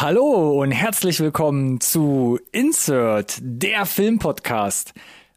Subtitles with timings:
[0.00, 4.92] Hallo und herzlich willkommen zu Insert, der Filmpodcast.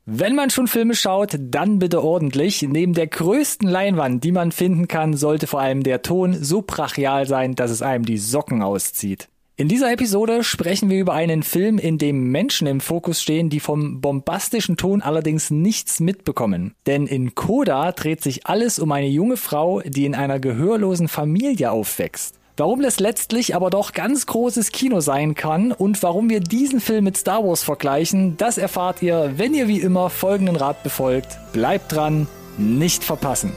[0.07, 2.63] Wenn man schon Filme schaut, dann bitte ordentlich.
[2.63, 7.27] Neben der größten Leinwand, die man finden kann, sollte vor allem der Ton so brachial
[7.27, 9.29] sein, dass es einem die Socken auszieht.
[9.57, 13.59] In dieser Episode sprechen wir über einen Film, in dem Menschen im Fokus stehen, die
[13.59, 16.73] vom bombastischen Ton allerdings nichts mitbekommen.
[16.87, 21.69] Denn in Coda dreht sich alles um eine junge Frau, die in einer gehörlosen Familie
[21.69, 22.36] aufwächst.
[22.59, 27.03] Warum das letztlich aber doch ganz großes Kino sein kann und warum wir diesen Film
[27.03, 31.37] mit Star Wars vergleichen, das erfahrt ihr, wenn ihr wie immer folgenden Rat befolgt.
[31.53, 33.51] Bleibt dran, nicht verpassen.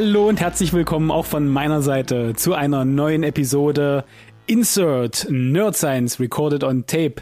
[0.00, 4.04] Hallo und herzlich willkommen auch von meiner Seite zu einer neuen Episode
[4.46, 7.16] Insert Nerd Science Recorded on Tape.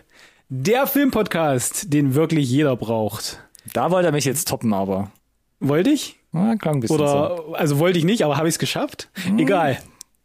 [0.51, 3.43] Der Filmpodcast, den wirklich jeder braucht.
[3.73, 5.11] Da wollte er mich jetzt toppen, aber.
[5.59, 6.21] Wollte ich?
[6.35, 7.55] Ja, klang ein bisschen Oder, so.
[7.55, 9.09] also wollte ich nicht, aber habe ich es geschafft?
[9.25, 9.39] Hm.
[9.39, 9.79] Egal.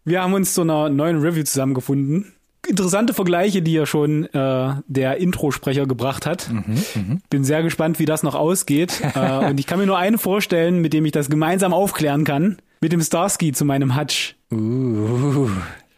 [0.03, 2.33] Wir haben uns zu einer neuen Review zusammengefunden.
[2.71, 6.49] Interessante Vergleiche, die ja schon äh, der Introsprecher gebracht hat.
[6.49, 9.01] Mhm, Bin sehr gespannt, wie das noch ausgeht.
[9.13, 12.59] äh, und ich kann mir nur einen vorstellen, mit dem ich das gemeinsam aufklären kann.
[12.79, 14.37] Mit dem Starsky zu meinem Hutch.
[14.53, 15.49] Uh,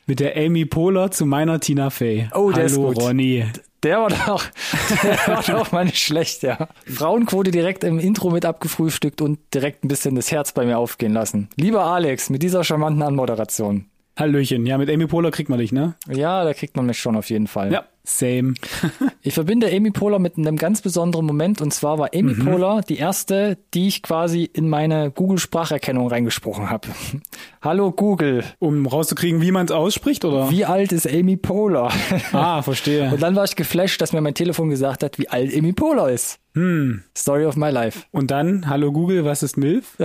[0.08, 2.28] Mit der Amy Poehler zu meiner Tina Fey.
[2.34, 3.04] Oh, der Hallo, ist gut.
[3.04, 3.46] Ronny.
[3.84, 4.44] der war doch,
[5.04, 6.70] der war doch mal nicht schlecht, ja.
[6.88, 11.14] Frauenquote direkt im Intro mit abgefrühstückt und direkt ein bisschen das Herz bei mir aufgehen
[11.14, 11.50] lassen.
[11.56, 13.86] Lieber Alex, mit dieser charmanten Anmoderation.
[14.16, 14.66] Hallöchen.
[14.68, 15.96] Ja, mit Amy Poehler kriegt man dich, ne?
[16.08, 17.72] Ja, da kriegt man mich schon auf jeden Fall.
[17.74, 18.54] Ja, same.
[19.26, 22.46] Ich verbinde Amy Poehler mit einem ganz besonderen Moment und zwar war Amy Mhm.
[22.46, 26.90] Poehler die erste, die ich quasi in meine Google-Spracherkennung reingesprochen habe.
[27.62, 30.52] Hallo Google, Um rauszukriegen, wie man es ausspricht, oder?
[30.52, 31.90] wie alt ist Amy Poehler?
[32.34, 33.10] Ah, verstehe.
[33.12, 36.10] Und dann war ich geflasht, dass mir mein Telefon gesagt hat, wie alt Amy Poehler
[36.10, 36.40] ist.
[36.56, 37.02] Hm.
[37.18, 38.02] Story of my life.
[38.12, 39.98] Und dann, hallo Google, was ist MILF?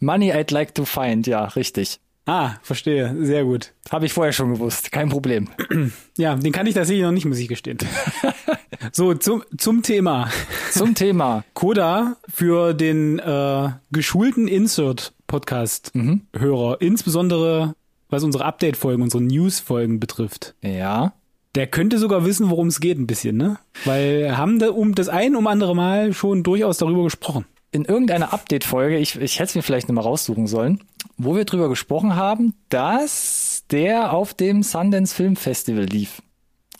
[0.00, 2.00] Money I'd like to find, ja, richtig.
[2.26, 3.16] Ah, verstehe.
[3.20, 3.72] Sehr gut.
[3.90, 5.48] Habe ich vorher schon gewusst, kein Problem.
[6.16, 7.76] Ja, den kann ich tatsächlich noch nicht, muss ich gestehen.
[8.92, 10.30] so, zum, zum Thema.
[10.70, 11.42] Zum Thema.
[11.54, 17.74] Coda für den äh, geschulten Insert-Podcast-Hörer, insbesondere
[18.10, 20.54] was unsere Update-Folgen, unsere News-Folgen betrifft.
[20.62, 21.14] Ja.
[21.56, 23.58] Der könnte sogar wissen, worum es geht ein bisschen, ne?
[23.84, 27.44] Weil haben da um das ein um andere Mal schon durchaus darüber gesprochen.
[27.74, 30.84] In irgendeiner Update-Folge, ich, ich hätte es mir vielleicht nochmal raussuchen sollen,
[31.16, 36.22] wo wir drüber gesprochen haben, dass der auf dem Sundance Film Festival lief.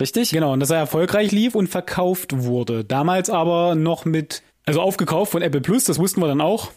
[0.01, 0.31] Richtig?
[0.31, 2.85] Genau, und dass er erfolgreich lief und verkauft wurde.
[2.85, 6.71] Damals aber noch mit, also aufgekauft von Apple Plus, das wussten wir dann auch.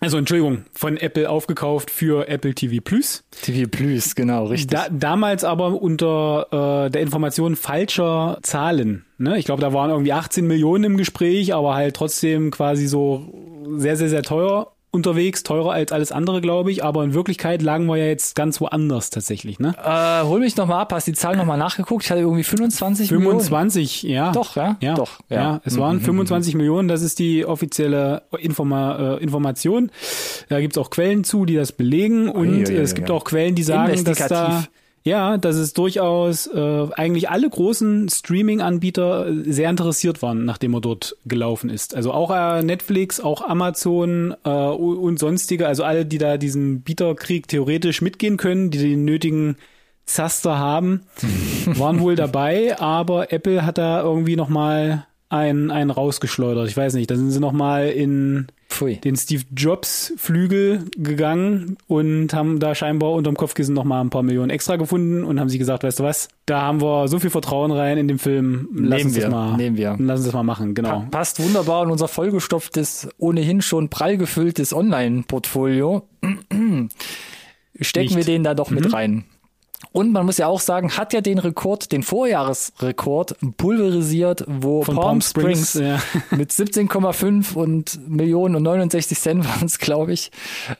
[0.00, 3.22] Also Entschuldigung, von Apple aufgekauft für Apple TV Plus.
[3.42, 4.70] TV Plus, genau, richtig.
[4.70, 9.04] Da, damals aber unter äh, der Information falscher Zahlen.
[9.18, 9.38] Ne?
[9.38, 13.30] Ich glaube, da waren irgendwie 18 Millionen im Gespräch, aber halt trotzdem quasi so
[13.76, 16.84] sehr, sehr, sehr teuer unterwegs, teurer als alles andere, glaube ich.
[16.84, 19.58] Aber in Wirklichkeit lagen wir ja jetzt ganz woanders tatsächlich.
[19.58, 19.74] Ne?
[19.82, 22.04] äh, hol mich nochmal ab, hast die Zahl nochmal nachgeguckt?
[22.04, 23.40] Ich hatte irgendwie 25 Millionen.
[23.40, 24.32] 25, ja.
[24.32, 24.76] Doch, ja?
[24.80, 25.36] Ja, Doch, ja.
[25.36, 25.52] ja.
[25.52, 29.90] Mhm, es waren 25 Millionen, das ist die offizielle Informa äh, Information.
[30.48, 33.24] Da gibt's auch Quellen zu, die das belegen und Ui, ui, ui, es gibt auch
[33.24, 34.64] Quellen, die sagen, dass da.
[35.02, 40.80] Ja, dass es durchaus äh, eigentlich alle großen Streaming-Anbieter äh, sehr interessiert waren, nachdem er
[40.80, 41.94] dort gelaufen ist.
[41.94, 47.48] Also auch äh, Netflix, auch Amazon äh, und sonstige, also alle, die da diesen Bieterkrieg
[47.48, 49.56] theoretisch mitgehen können, die den nötigen
[50.04, 51.02] Zaster haben,
[51.66, 56.68] waren wohl dabei, aber Apple hat da irgendwie noch mal einen, einen rausgeschleudert.
[56.68, 58.96] Ich weiß nicht, da sind sie noch mal in Pfui.
[58.96, 64.22] den Steve Jobs Flügel gegangen und haben da scheinbar unterm Kopfkissen noch mal ein paar
[64.22, 67.30] Millionen extra gefunden und haben sich gesagt, weißt du was, da haben wir so viel
[67.30, 69.96] Vertrauen rein in den Film, lass Nehmen uns wir, das mal, nehmen wir.
[69.98, 70.88] lass uns das mal machen, genau.
[71.00, 76.08] Pa- Passt wunderbar in unser vollgestopftes, ohnehin schon prall gefülltes Online-Portfolio.
[77.80, 78.16] Stecken Nicht.
[78.16, 78.74] wir den da doch Mhm.
[78.76, 79.24] mit rein.
[79.92, 84.94] Und man muss ja auch sagen, hat ja den Rekord, den Vorjahresrekord pulverisiert, wo Von
[84.94, 86.00] Palm, Palm Springs, Springs, ja.
[86.36, 90.30] mit 17,5 und Millionen und 69 Cent waren es, glaube ich,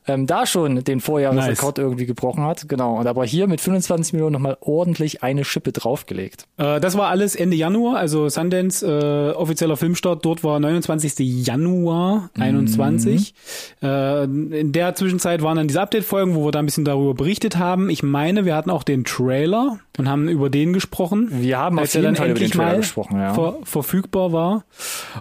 [0.06, 2.68] ähm, da schon den Vorjahresrekord irgendwie gebrochen hat.
[2.68, 2.98] Genau.
[2.98, 6.46] Und aber hier mit 25 Millionen nochmal ordentlich eine Schippe draufgelegt.
[6.56, 11.18] Äh, das war alles Ende Januar, also Sundance, äh, offizieller Filmstart, dort war 29.
[11.18, 13.34] Januar 21.
[13.82, 17.56] Äh, in der Zwischenzeit waren dann diese Update-Folgen, wo wir da ein bisschen darüber berichtet
[17.56, 17.90] haben.
[17.90, 21.29] Ich meine, wir hatten auch den den Trailer und haben über den gesprochen.
[21.31, 23.35] Wir haben auf jeden dann Fall über den endlich Trailer mal gesprochen, ja.
[23.35, 24.64] ver verfügbar war.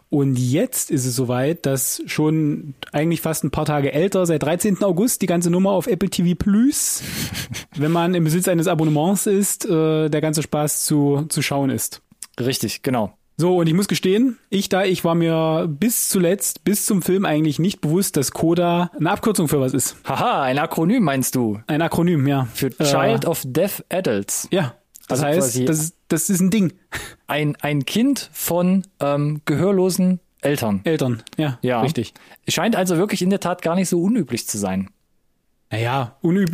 [0.09, 4.83] Und jetzt ist es soweit, dass schon eigentlich fast ein paar Tage älter, seit 13.
[4.83, 7.03] August, die ganze Nummer auf Apple TV Plus,
[7.75, 12.01] wenn man im Besitz eines Abonnements ist, äh, der ganze Spaß zu, zu schauen ist.
[12.39, 13.13] Richtig, genau.
[13.41, 17.23] So, und ich muss gestehen, ich da, ich war mir bis zuletzt, bis zum Film
[17.23, 19.95] eigentlich nicht bewusst, dass Coda eine Abkürzung für was ist.
[20.05, 21.57] Haha, ein Akronym meinst du?
[21.67, 22.49] Ein Akronym, ja.
[22.53, 24.49] Für Child of Deaf Adults.
[24.51, 24.75] Ja.
[25.07, 26.73] Das Also heißt, das, ist- das ist ein Ding.
[27.27, 30.81] Ein, ein Kind von ähm, gehörlosen Eltern.
[30.83, 31.79] Eltern, ja, Ja.
[31.81, 32.13] richtig.
[32.49, 34.89] Scheint also wirklich in der Tat gar nicht so unüblich zu sein.
[35.71, 36.49] Naja, unüb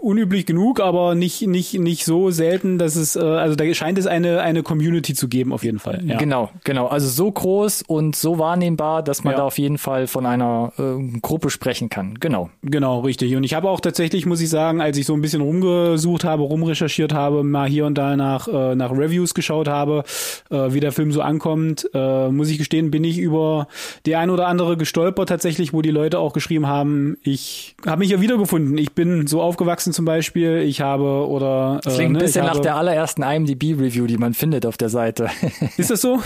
[0.00, 4.06] unüblich genug, aber nicht, nicht, nicht so selten, dass es, äh, also da scheint es
[4.06, 6.02] eine, eine Community zu geben, auf jeden Fall.
[6.06, 6.16] Ja.
[6.16, 6.86] Genau, genau.
[6.86, 9.38] Also so groß und so wahrnehmbar, dass man Ja.
[9.38, 12.14] da auf jeden Fall von einer äh, Gruppe sprechen kann.
[12.18, 12.48] Genau.
[12.62, 13.36] Genau, richtig.
[13.36, 16.42] Und ich habe auch tatsächlich, muss ich sagen, als ich so ein bisschen rumgesucht habe,
[16.42, 20.04] rumrecherchiert habe, mal hier und da nach, äh, nach Reviews geschaut habe,
[20.50, 23.68] äh, wie der Film so ankommt, äh, muss ich gestehen, bin ich über
[24.06, 28.10] die ein oder andere gestolpert tatsächlich, wo die Leute auch geschrieben haben, ich habe mich
[28.10, 28.78] ja wiedergefunden.
[28.78, 30.58] Ich bin so aufgewachsen zum Beispiel.
[30.58, 34.34] Ich habe oder Das klingt ne, ein bisschen nach habe, der allerersten IMDb-Review, die man
[34.34, 35.28] findet auf der Seite.
[35.76, 36.20] Ist das so?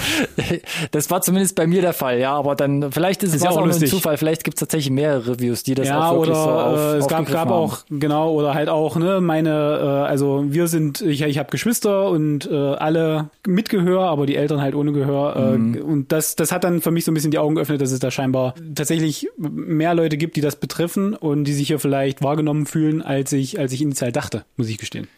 [0.90, 2.32] Das war zumindest bei mir der Fall, ja.
[2.32, 3.86] Aber dann, vielleicht ist es ja auch auch nur ein.
[3.86, 4.16] Zufall.
[4.16, 6.96] Vielleicht gibt es tatsächlich mehrere Reviews, die das ja, auch wirklich oder so auf, äh,
[6.98, 7.52] es gab, gab haben.
[7.52, 12.10] auch, genau, oder halt auch, ne, meine, äh, also wir sind, ich, ich habe Geschwister
[12.10, 15.36] und äh, alle mit Gehör, aber die Eltern halt ohne Gehör.
[15.36, 15.82] Äh, Mhm.
[15.82, 17.98] Und das, das hat dann für mich so ein bisschen die Augen geöffnet, dass es
[17.98, 22.66] da scheinbar tatsächlich mehr Leute gibt, die das betreffen und die sich hier vielleicht wahrgenommen
[22.66, 25.08] fühlen, als ich, als ich initial dachte, muss ich gestehen.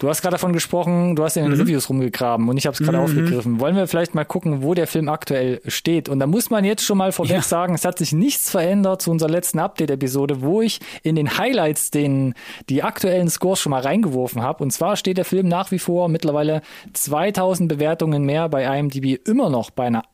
[0.00, 1.60] Du hast gerade davon gesprochen, du hast in den Mhm.
[1.60, 3.58] Reviews rumgegraben und ich habe es gerade aufgegriffen.
[3.58, 6.08] Wollen wir vielleicht mal gucken, wo der Film aktuell steht?
[6.08, 7.42] Und da muss man jetzt schon mal vorweg Ja.
[7.42, 11.90] sagen, es hat sich nichts verändert zu unserer letzten Update-Episode, wo ich in den Highlights
[11.90, 12.34] den,
[12.68, 14.62] die aktuellen Scores schon mal reingeworfen habe.
[14.62, 19.50] Und zwar steht der Film nach wie vor mittlerweile 2000 Bewertungen mehr bei IMDb immer
[19.50, 20.04] noch bei einer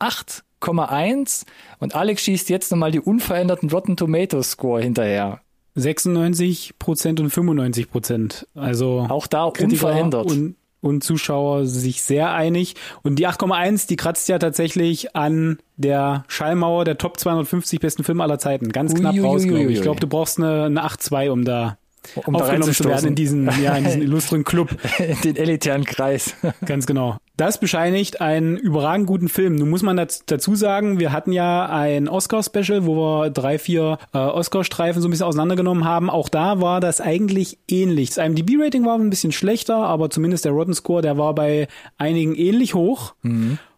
[0.63, 1.45] 8,1
[1.79, 5.41] und Alex schießt jetzt nochmal die unveränderten Rotten Tomatoes Score hinterher.
[5.75, 8.47] 96 Prozent und 95 Prozent.
[8.55, 10.27] Also Auch da Kritiker unverändert.
[10.27, 12.75] Und, und Zuschauer sich sehr einig.
[13.03, 18.23] Und die 8,1, die kratzt ja tatsächlich an der Schallmauer der Top 250 besten Filme
[18.23, 18.69] aller Zeiten.
[18.71, 19.27] Ganz knapp Uiuiuiui.
[19.27, 19.77] raus, glaube ich.
[19.77, 21.79] Ich glaube, du brauchst eine, eine 8,2, um da
[22.27, 24.77] Um da aufgenommen zu werden in diesen, ja, in diesen illustren Club.
[24.99, 26.35] in den elitären Kreis.
[26.67, 27.17] Ganz genau.
[27.37, 29.57] Das bescheinigt einen überragend guten Film.
[29.57, 33.99] Nun muss man daz- dazu sagen, wir hatten ja ein Oscar-Special, wo wir drei, vier
[34.13, 36.11] äh, Oscar-Streifen so ein bisschen auseinandergenommen haben.
[36.11, 38.11] Auch da war das eigentlich ähnlich.
[38.11, 41.67] Das IMDb-Rating war ein bisschen schlechter, aber zumindest der Rotten Score, der war bei
[41.99, 43.15] einigen ähnlich hoch.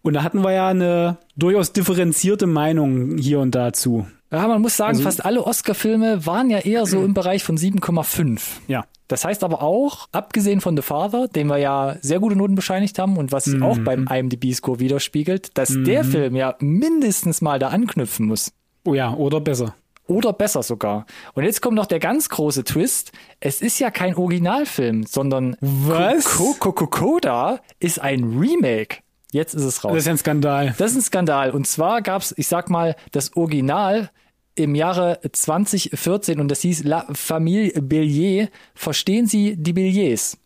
[0.02, 4.06] Und da hatten wir ja eine durchaus differenzierte Meinung hier und dazu.
[4.32, 7.56] Ja, man muss sagen, Also- fast alle Oscar-Filme waren ja eher so im Bereich von
[7.56, 8.40] 7,5.
[8.68, 8.84] Ja.
[9.08, 12.98] Das heißt aber auch, abgesehen von The Father, dem wir ja sehr gute Noten bescheinigt
[12.98, 17.68] haben und was sich auch beim IMDb-Score widerspiegelt, dass der Film ja mindestens mal da
[17.68, 18.52] anknüpfen muss.
[18.84, 19.76] Oh ja, oder besser.
[20.08, 21.06] Oder besser sogar.
[21.34, 23.12] Und jetzt kommt noch der ganz große Twist.
[23.38, 26.24] Es ist ja kein Originalfilm, sondern Was?
[26.36, 28.98] Ko- Ko- Ko- Koda ist ein Remake.
[29.36, 29.92] Jetzt ist es raus.
[29.92, 30.74] Das ist ein Skandal.
[30.78, 31.50] Das ist ein Skandal.
[31.50, 34.10] Und zwar gab's, ich sag mal, das Original
[34.54, 38.48] im Jahre 2014 und das hieß La Famille Bellier.
[38.74, 40.38] Verstehen Sie die Belliers?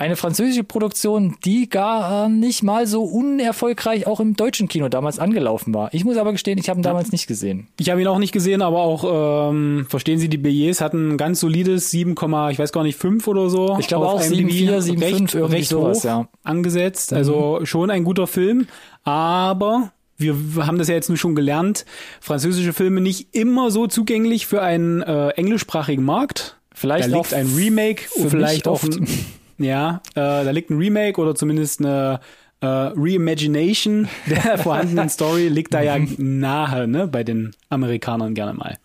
[0.00, 5.74] Eine französische Produktion, die gar nicht mal so unerfolgreich auch im deutschen Kino damals angelaufen
[5.74, 5.92] war.
[5.92, 7.68] Ich muss aber gestehen, ich habe ihn damals nicht gesehen.
[7.78, 11.16] Ich habe ihn auch nicht gesehen, aber auch, ähm, verstehen Sie, die Billets hatten ein
[11.18, 13.76] ganz solides 7, ich weiß gar nicht, 5 oder so.
[13.78, 14.48] Ich glaube auch IMDb.
[14.50, 16.20] 7,4, 7,5, recht, irgendwie recht sowas, hoch ja.
[16.20, 16.28] Mhm.
[16.44, 17.12] angesetzt.
[17.12, 18.68] Also schon ein guter Film,
[19.04, 20.34] aber wir
[20.66, 21.84] haben das ja jetzt nur schon gelernt,
[22.22, 26.56] französische Filme nicht immer so zugänglich für einen äh, englischsprachigen Markt.
[26.72, 28.94] Vielleicht da liegt ein Remake, vielleicht auch oft.
[28.94, 29.06] ein,
[29.60, 32.20] ja, äh, da liegt ein Remake oder zumindest eine
[32.60, 38.78] äh, Reimagination der vorhandenen Story liegt da ja nahe, ne, bei den Amerikanern gerne mal.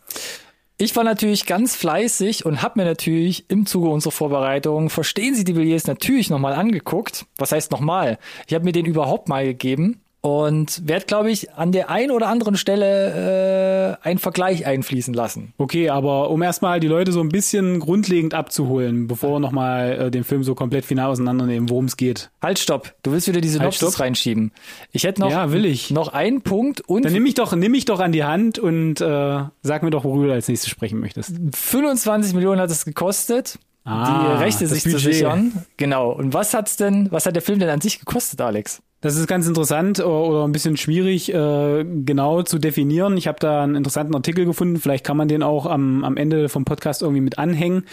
[0.78, 5.46] Ich war natürlich ganz fleißig und habe mir natürlich im Zuge unserer Vorbereitung Verstehen Sie
[5.46, 7.26] die Billets natürlich nochmal angeguckt.
[7.38, 8.18] Was heißt nochmal?
[8.48, 12.28] Ich habe mir den überhaupt mal gegeben und werde, glaube ich, an der einen oder
[12.28, 15.54] anderen Stelle äh, einen Vergleich einfließen lassen.
[15.58, 20.12] Okay, aber um erstmal die Leute so ein bisschen grundlegend abzuholen, bevor wir nochmal äh,
[20.12, 22.32] den Film so komplett final auseinandernehmen, worum es geht.
[22.42, 22.94] Halt, stopp.
[23.04, 24.00] Du willst wieder die Synopsis stopp.
[24.00, 24.52] reinschieben.
[24.92, 25.92] Ich hätte noch, Ja, will ich.
[25.92, 29.00] noch einen Punkt und Dann nimm mich doch, nimm mich doch an die Hand und
[29.02, 31.34] äh, sag mir doch, worüber du als nächstes sprechen möchtest.
[31.54, 33.60] 25 Millionen hat es gekostet.
[33.88, 35.14] Ah, die Rechte sich zu Budget.
[35.14, 35.64] sichern.
[35.78, 36.10] Genau.
[36.12, 38.82] Und was hat's denn, was hat der Film denn an sich gekostet, Alex?
[39.06, 43.18] Das ist ganz interessant oder ein bisschen schwierig äh, genau zu definieren.
[43.18, 44.78] Ich habe da einen interessanten Artikel gefunden.
[44.78, 47.84] Vielleicht kann man den auch am, am Ende vom Podcast irgendwie mit anhängen.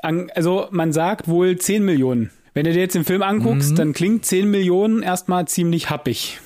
[0.00, 2.30] An, also man sagt wohl 10 Millionen.
[2.54, 3.76] Wenn du dir jetzt den Film anguckst, mhm.
[3.76, 6.40] dann klingt 10 Millionen erstmal ziemlich happig.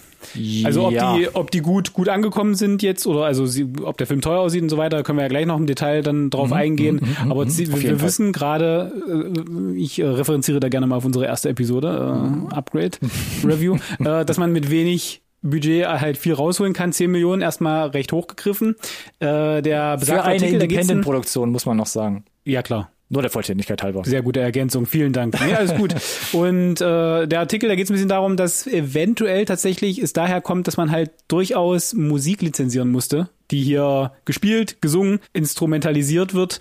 [0.64, 1.16] Also ob ja.
[1.16, 4.40] die, ob die gut, gut angekommen sind jetzt oder also sie, ob der Film teuer
[4.40, 6.96] aussieht und so weiter, können wir ja gleich noch im Detail dann drauf mhm, eingehen.
[6.96, 10.96] Mhm, mhm Aber mhm, wir, wir wissen gerade, äh, ich äh, referenziere da gerne mal
[10.96, 12.98] auf unsere erste Episode, äh, Upgrade
[13.44, 16.92] Review, äh, dass man mit wenig Budget halt viel rausholen kann.
[16.92, 18.76] 10 Millionen erstmal recht hochgegriffen.
[19.20, 22.24] Äh, der Für eine Independent-Produktion, muss man noch sagen.
[22.44, 22.90] Ja, klar.
[23.08, 24.02] Nur der Vollständigkeit halber.
[24.04, 25.38] Sehr gute Ergänzung, vielen Dank.
[25.48, 25.94] Ja, alles gut.
[26.32, 30.40] Und äh, der Artikel, da geht es ein bisschen darum, dass eventuell tatsächlich es daher
[30.40, 36.58] kommt, dass man halt durchaus Musik lizenzieren musste, die hier gespielt, gesungen, instrumentalisiert wird.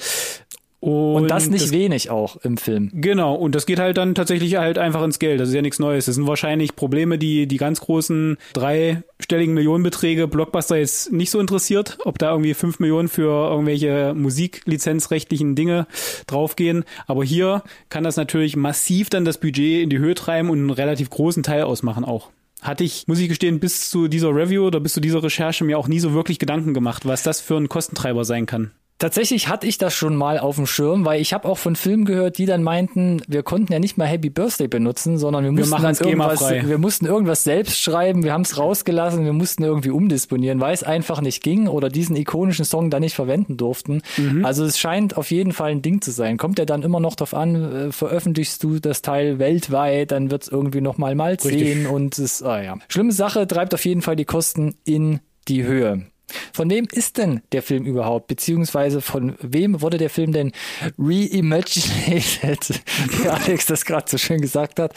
[0.86, 2.92] Und, und, das nicht das, wenig auch im Film.
[2.94, 5.40] Genau, und das geht halt dann tatsächlich halt einfach ins Geld.
[5.40, 6.06] Das ist ja nichts Neues.
[6.06, 11.98] Das sind wahrscheinlich Probleme, die die ganz großen dreistelligen Millionenbeträge Blockbuster jetzt nicht so interessiert,
[12.06, 15.88] ob da irgendwie fünf Millionen für irgendwelche musiklizenzrechtlichen Dinge
[16.28, 16.84] draufgehen.
[17.08, 20.70] Aber hier kann das natürlich massiv dann das Budget in die Höhe treiben und einen
[20.70, 22.30] relativ großen Teil ausmachen auch
[22.62, 25.78] hatte ich, muss ich gestehen, bis zu dieser Review oder bis zu dieser Recherche mir
[25.78, 28.72] auch nie so wirklich Gedanken gemacht, was das für ein Kostentreiber sein kann.
[28.98, 32.06] Tatsächlich hatte ich das schon mal auf dem Schirm, weil ich habe auch von Filmen
[32.06, 35.72] gehört, die dann meinten, wir konnten ja nicht mal Happy Birthday benutzen, sondern wir mussten
[35.72, 39.90] wir dann irgendwas, wir mussten irgendwas selbst schreiben, wir haben es rausgelassen, wir mussten irgendwie
[39.90, 44.02] umdisponieren, weil es einfach nicht ging oder diesen ikonischen Song da nicht verwenden durften.
[44.16, 44.46] Mhm.
[44.46, 46.38] Also es scheint auf jeden Fall ein Ding zu sein.
[46.38, 50.44] Kommt ja dann immer noch drauf an, äh, veröffentlichst du das Teil weltweit, dann wird
[50.44, 52.78] es irgendwie noch mal mal zehn und es, ah ja.
[52.88, 56.06] Schlimme Sache, treibt auf jeden Fall die Kosten in die Höhe.
[56.54, 58.28] Von wem ist denn der Film überhaupt?
[58.28, 60.52] Beziehungsweise von wem wurde der Film denn
[60.98, 62.82] reimaginated?
[63.10, 64.94] Wie Alex das gerade so schön gesagt hat.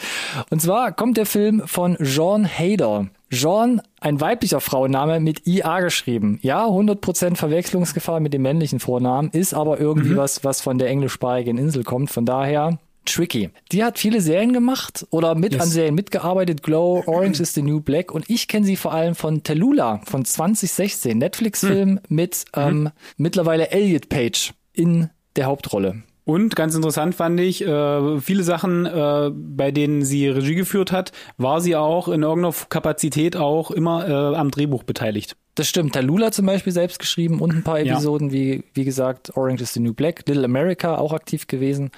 [0.49, 3.07] Und zwar kommt der Film von Jean Hader.
[3.31, 6.39] Jean, ein weiblicher Frauenname mit IA geschrieben.
[6.41, 10.17] Ja, 100% Verwechslungsgefahr mit dem männlichen Vornamen, ist aber irgendwie mhm.
[10.17, 12.09] was, was von der englischsprachigen Insel kommt.
[12.09, 12.79] Von daher
[13.13, 13.49] Tricky.
[13.71, 15.61] Die hat viele Serien gemacht oder mit yes.
[15.61, 16.63] an Serien mitgearbeitet.
[16.63, 18.11] Glow, Orange is the New Black.
[18.11, 21.17] Und ich kenne sie vor allem von Tallulah von 2016.
[21.17, 21.99] Netflix-Film hm.
[22.09, 22.91] mit ähm, hm.
[23.17, 26.03] mittlerweile Elliot Page in der Hauptrolle.
[26.25, 31.11] Und ganz interessant fand ich, äh, viele Sachen, äh, bei denen sie Regie geführt hat,
[31.37, 35.35] war sie auch in irgendeiner Kapazität auch immer äh, am Drehbuch beteiligt.
[35.59, 35.91] Das stimmt.
[35.91, 38.33] Tallulah zum Beispiel selbst geschrieben und ein paar Episoden, ja.
[38.33, 41.91] wie, wie gesagt, Orange is the New Black, Little America auch aktiv gewesen.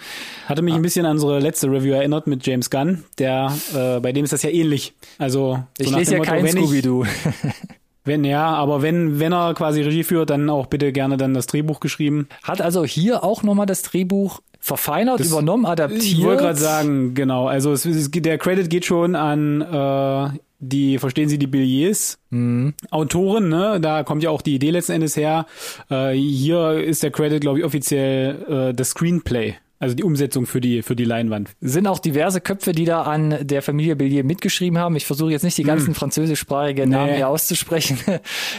[0.48, 0.78] Hatte mich ah.
[0.78, 4.34] ein bisschen an unsere letzte Review erinnert mit James Gunn, der, äh, bei dem ist
[4.34, 4.96] das ja ähnlich.
[5.20, 7.06] Also, so ich lese ja Motto, kein Scooby-Doo.
[8.04, 11.46] Wenn ja, aber wenn wenn er quasi Regie führt, dann auch bitte gerne dann das
[11.46, 12.28] Drehbuch geschrieben.
[12.42, 16.02] Hat also hier auch nochmal das Drehbuch verfeinert, das, übernommen, adaptiert.
[16.02, 17.48] Ich wollte gerade sagen, genau.
[17.48, 22.74] Also es, es, der Credit geht schon an äh, die verstehen Sie die Billets, mhm.
[22.92, 23.80] Autoren, ne?
[23.82, 25.48] Da kommt ja auch die Idee letzten Endes her.
[25.90, 29.56] Äh, hier ist der Credit, glaube ich, offiziell äh, das Screenplay.
[29.82, 31.50] Also die Umsetzung für die, für die Leinwand.
[31.60, 34.96] Sind auch diverse Köpfe, die da an der Familie Bellier mitgeschrieben haben.
[34.96, 35.96] Ich versuche jetzt nicht die ganzen hm.
[35.96, 36.96] französischsprachigen nee.
[36.96, 37.98] Namen hier auszusprechen.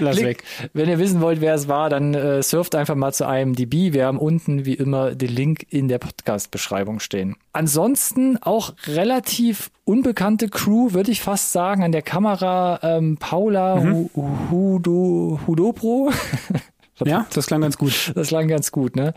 [0.01, 0.27] Lass Klick.
[0.27, 0.45] weg.
[0.73, 3.93] Wenn ihr wissen wollt, wer es war, dann äh, surft einfach mal zu einem DB.
[3.93, 7.37] Wir haben unten wie immer den Link in der Podcast-Beschreibung stehen.
[7.53, 11.85] Ansonsten auch relativ unbekannte Crew, würde ich fast sagen.
[11.85, 14.11] An der Kamera ähm, Paula mhm.
[14.51, 16.11] Hudo, Hudopro.
[17.05, 18.13] Ja, das klang ganz gut.
[18.15, 19.15] Das klang ganz gut, ne?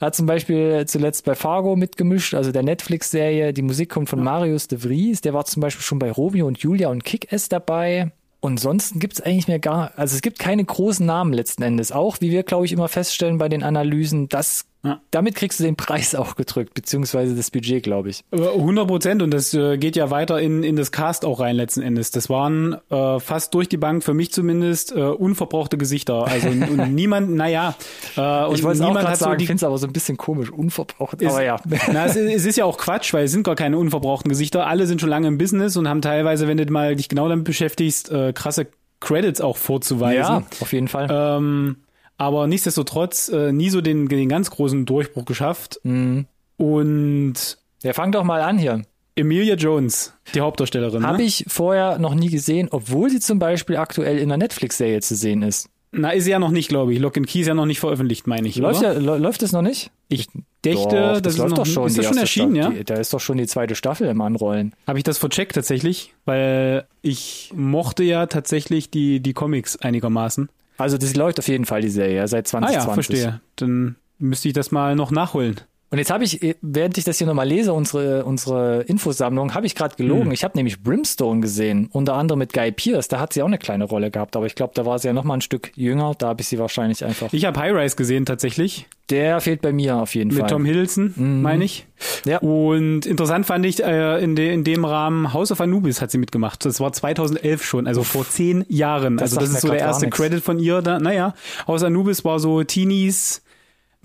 [0.00, 3.52] Hat zum Beispiel zuletzt bei Fargo mitgemischt, also der Netflix-Serie.
[3.52, 5.20] Die Musik kommt von Marius de Vries.
[5.20, 8.12] Der war zum Beispiel schon bei Romeo und Julia und Kick-Ass dabei.
[8.40, 11.92] Und sonst gibt's eigentlich mehr gar, also es gibt keine großen Namen letzten Endes.
[11.92, 15.00] Auch, wie wir, glaube ich, immer feststellen bei den Analysen, das ja.
[15.10, 18.24] Damit kriegst du den Preis auch gedrückt, beziehungsweise das Budget, glaube ich.
[18.32, 21.82] 100 Prozent und das äh, geht ja weiter in, in das Cast auch rein letzten
[21.82, 22.12] Endes.
[22.12, 26.26] Das waren äh, fast durch die Bank, für mich zumindest, äh, unverbrauchte Gesichter.
[26.26, 27.74] Also und niemand, naja.
[28.16, 30.16] Äh, und ich wollte niemand hat sagen, so ich finde es aber so ein bisschen
[30.16, 31.56] komisch, unverbraucht, ist, aber ja.
[31.92, 34.66] Na, es, es, ist ja auch Quatsch, weil es sind gar keine unverbrauchten Gesichter.
[34.66, 37.44] Alle sind schon lange im Business und haben teilweise, wenn du mal dich genau damit
[37.44, 38.68] beschäftigst, äh, krasse
[39.00, 40.20] Credits auch vorzuweisen.
[40.20, 41.08] Ja, auf jeden Fall.
[41.10, 41.76] Ähm,
[42.20, 45.80] aber nichtsdestotrotz äh, nie so den, den ganz großen Durchbruch geschafft.
[45.84, 46.26] Mhm.
[46.58, 48.82] Und ja, fang doch mal an hier.
[49.16, 51.06] Emilia Jones, die Hauptdarstellerin.
[51.06, 51.24] Habe ne?
[51.24, 55.40] ich vorher noch nie gesehen, obwohl sie zum Beispiel aktuell in einer Netflix-Serie zu sehen
[55.40, 55.70] ist.
[55.92, 56.98] Na, ist sie ja noch nicht, glaube ich.
[56.98, 58.56] Lock and Key ist ja noch nicht veröffentlicht, meine ich.
[58.56, 59.90] Läuft, ja, läuft es noch nicht?
[60.08, 60.28] Ich
[60.62, 61.86] dächte, doch, das, das läuft doch schon.
[61.86, 62.78] Ist das schon erschienen, Staffel, ja?
[62.80, 64.74] Die, da ist doch schon die zweite Staffel im Anrollen.
[64.86, 70.50] Habe ich das vercheckt tatsächlich, weil ich mochte ja tatsächlich die, die Comics einigermaßen.
[70.80, 72.78] Also das läuft auf jeden Fall die Serie seit 2020.
[72.78, 73.40] Ah ja, verstehe.
[73.56, 75.60] Dann müsste ich das mal noch nachholen.
[75.90, 79.74] Und jetzt habe ich, während ich das hier nochmal lese, unsere, unsere Infosammlung, habe ich
[79.74, 80.26] gerade gelogen.
[80.26, 80.32] Hm.
[80.32, 83.08] Ich habe nämlich Brimstone gesehen, unter anderem mit Guy Pierce.
[83.08, 85.12] Da hat sie auch eine kleine Rolle gehabt, aber ich glaube, da war sie ja
[85.12, 86.14] nochmal ein Stück jünger.
[86.16, 87.32] Da habe ich sie wahrscheinlich einfach.
[87.32, 88.86] Ich habe High Rise gesehen tatsächlich.
[89.10, 90.44] Der fehlt bei mir auf jeden mit Fall.
[90.44, 91.42] Mit Tom Hiddleston, mhm.
[91.42, 91.86] meine ich.
[92.24, 92.38] Ja.
[92.38, 96.18] Und interessant fand ich, äh, in, de, in dem Rahmen House of Anubis hat sie
[96.18, 96.64] mitgemacht.
[96.64, 99.16] Das war 2011 schon, also vor zehn Jahren.
[99.16, 100.82] Das also das ist so der erste Credit von ihr.
[100.82, 101.34] Da, naja,
[101.66, 103.42] House of Anubis war so Teenies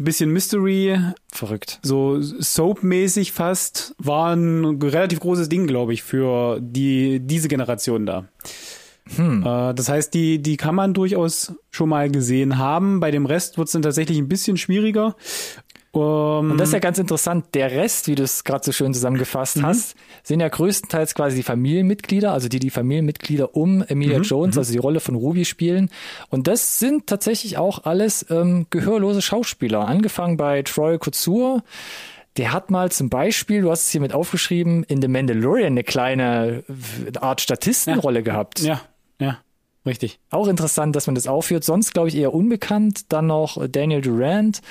[0.04, 1.00] bisschen Mystery.
[1.32, 1.80] Verrückt.
[1.84, 3.96] So Soap-mäßig fast.
[3.98, 8.28] War ein relativ großes Ding, glaube ich, für die, diese Generation da.
[9.16, 9.44] Hm.
[9.46, 13.00] Äh, das heißt, die, die kann man durchaus schon mal gesehen haben.
[13.00, 15.16] Bei dem Rest wird es dann tatsächlich ein bisschen schwieriger.
[15.96, 17.46] Um, und das ist ja ganz interessant.
[17.54, 19.66] Der Rest, wie du es gerade so schön zusammengefasst mhm.
[19.66, 24.24] hast, sind ja größtenteils quasi die Familienmitglieder, also die die Familienmitglieder um Emilia mhm.
[24.24, 24.60] Jones, mhm.
[24.60, 25.90] also die Rolle von Ruby spielen.
[26.30, 29.88] Und das sind tatsächlich auch alles ähm, gehörlose Schauspieler.
[29.88, 31.64] Angefangen bei Troy Couture.
[32.36, 35.86] Der hat mal zum Beispiel, du hast es hier mit aufgeschrieben, in The Mandalorian eine
[35.86, 36.66] kleine
[37.22, 38.24] Art Statistenrolle ja.
[38.24, 38.60] gehabt.
[38.60, 38.82] Ja,
[39.22, 39.38] ja.
[39.86, 40.20] Richtig.
[40.32, 41.64] Auch interessant, dass man das aufführt.
[41.64, 43.12] Sonst, glaube ich, eher unbekannt.
[43.14, 44.62] Dann noch Daniel Durant.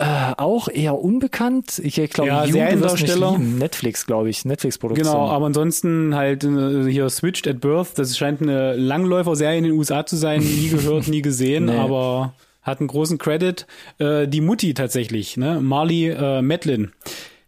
[0.00, 1.80] Äh, auch eher unbekannt.
[1.80, 3.36] Ich glaube, ja, Seriendarsteller.
[3.36, 5.12] Netflix, glaube ich, Netflix-Produktion.
[5.12, 7.98] Genau, aber ansonsten halt äh, hier Switched at Birth.
[7.98, 10.40] Das scheint eine Langläufer-Serie in den USA zu sein.
[10.40, 11.76] Nie gehört, nie gesehen, nee.
[11.76, 13.66] aber hat einen großen Credit.
[13.98, 15.60] Äh, die Mutti tatsächlich, ne?
[15.60, 16.90] Marley äh, Madeline.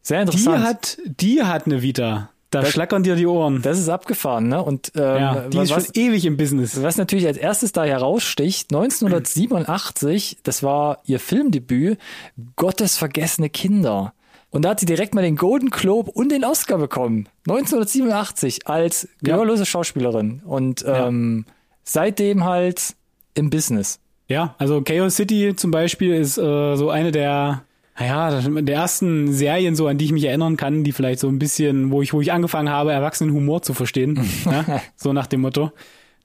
[0.02, 0.58] Sehr interessant.
[0.58, 2.30] Die hat, die hat eine Vita.
[2.50, 3.62] Da das, schlackern dir die Ohren.
[3.62, 4.62] Das ist abgefahren, ne?
[4.62, 6.82] Und ähm, ja, die was, ist schon ewig im Business.
[6.82, 11.98] Was natürlich als erstes da heraussticht, 1987, das war ihr Filmdebüt,
[12.56, 14.14] Gottes vergessene Kinder.
[14.50, 17.28] Und da hat sie direkt mal den Golden Globe und den Oscar bekommen.
[17.48, 19.66] 1987 als gehörlose ja.
[19.66, 20.42] Schauspielerin.
[20.44, 21.52] Und ähm, ja.
[21.84, 22.96] seitdem halt
[23.34, 24.00] im Business.
[24.26, 27.62] Ja, also Chaos City zum Beispiel ist äh, so eine der
[28.00, 31.38] naja, der ersten Serien so, an die ich mich erinnern kann, die vielleicht so ein
[31.38, 34.18] bisschen, wo ich, wo ich angefangen habe, Erwachsenenhumor zu verstehen.
[34.46, 34.80] ja?
[34.96, 35.70] So nach dem Motto.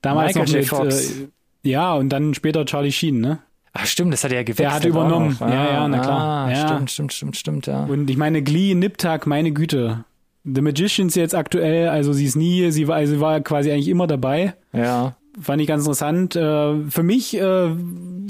[0.00, 1.28] Damals Michael noch mit, äh,
[1.68, 3.40] ja, und dann später Charlie Sheen, ne?
[3.72, 4.66] Ach stimmt, das hat er ja gewechselt.
[4.66, 5.36] Der hat übernommen.
[5.38, 6.46] Ah, ja, ja, na klar.
[6.46, 6.66] Ah, ja.
[6.66, 7.84] Stimmt, stimmt, stimmt, stimmt, ja.
[7.84, 10.04] Und ich meine, Glee, Niptag, meine Güte.
[10.44, 13.88] The Magicians jetzt aktuell, also sie ist nie, sie war, also sie war quasi eigentlich
[13.88, 14.54] immer dabei.
[14.72, 16.36] Ja fand ich ganz interessant.
[16.36, 17.70] Äh, für mich äh,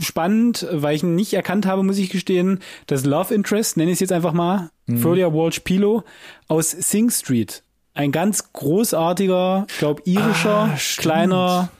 [0.00, 3.96] spannend, weil ich ihn nicht erkannt habe, muss ich gestehen, das Love Interest, nenne ich
[3.96, 4.98] es jetzt einfach mal, mhm.
[4.98, 6.04] Frodia Walsh Pilo
[6.48, 7.62] aus Sing Street.
[7.94, 11.70] Ein ganz großartiger, ich glaube, irischer, ah, kleiner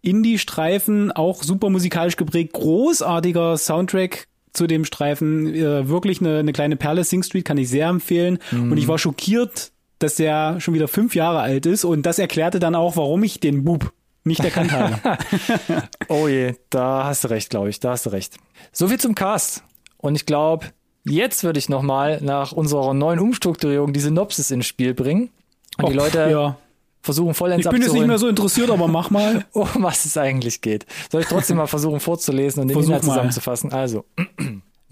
[0.00, 6.76] Indie-Streifen, auch super musikalisch geprägt, großartiger Soundtrack zu dem Streifen, äh, wirklich eine, eine kleine
[6.76, 8.38] Perle, Sing Street kann ich sehr empfehlen.
[8.50, 8.72] Mhm.
[8.72, 12.58] Und ich war schockiert, dass der schon wieder fünf Jahre alt ist und das erklärte
[12.58, 13.92] dann auch, warum ich den Bub
[14.24, 15.18] nicht erkannt habe.
[16.08, 18.36] oh je, da hast du recht, glaube ich, da hast du recht.
[18.72, 19.64] So viel zum Cast.
[19.98, 20.66] Und ich glaube,
[21.04, 25.30] jetzt würde ich nochmal nach unserer neuen Umstrukturierung die Synopsis ins Spiel bringen.
[25.78, 26.56] Und die Leute ja.
[27.00, 29.44] versuchen vollends Ich bin jetzt nicht mehr so interessiert, aber mach mal.
[29.52, 30.86] um was es eigentlich geht.
[31.10, 33.14] Soll ich trotzdem mal versuchen vorzulesen und den Versuch Inhalt mal.
[33.14, 33.72] zusammenzufassen?
[33.72, 34.04] Also.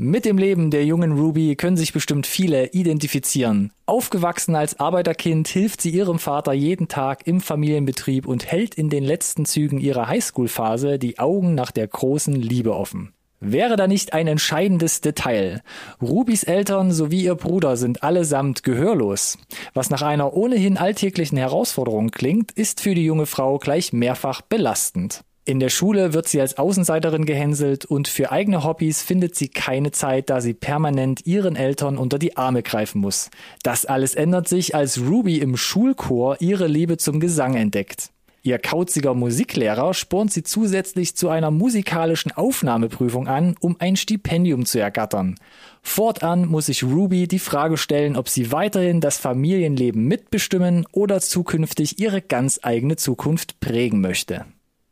[0.03, 3.71] Mit dem Leben der jungen Ruby können sich bestimmt viele identifizieren.
[3.85, 9.05] Aufgewachsen als Arbeiterkind hilft sie ihrem Vater jeden Tag im Familienbetrieb und hält in den
[9.05, 13.13] letzten Zügen ihrer Highschool-Phase die Augen nach der großen Liebe offen.
[13.41, 15.61] Wäre da nicht ein entscheidendes Detail?
[16.01, 19.37] Rubys Eltern sowie ihr Bruder sind allesamt gehörlos.
[19.75, 25.25] Was nach einer ohnehin alltäglichen Herausforderung klingt, ist für die junge Frau gleich mehrfach belastend.
[25.51, 29.91] In der Schule wird sie als Außenseiterin gehänselt und für eigene Hobbys findet sie keine
[29.91, 33.31] Zeit, da sie permanent ihren Eltern unter die Arme greifen muss.
[33.65, 38.11] Das alles ändert sich, als Ruby im Schulchor ihre Liebe zum Gesang entdeckt.
[38.45, 44.79] Ihr kauziger Musiklehrer spornt sie zusätzlich zu einer musikalischen Aufnahmeprüfung an, um ein Stipendium zu
[44.79, 45.35] ergattern.
[45.83, 51.99] Fortan muss sich Ruby die Frage stellen, ob sie weiterhin das Familienleben mitbestimmen oder zukünftig
[51.99, 54.45] ihre ganz eigene Zukunft prägen möchte.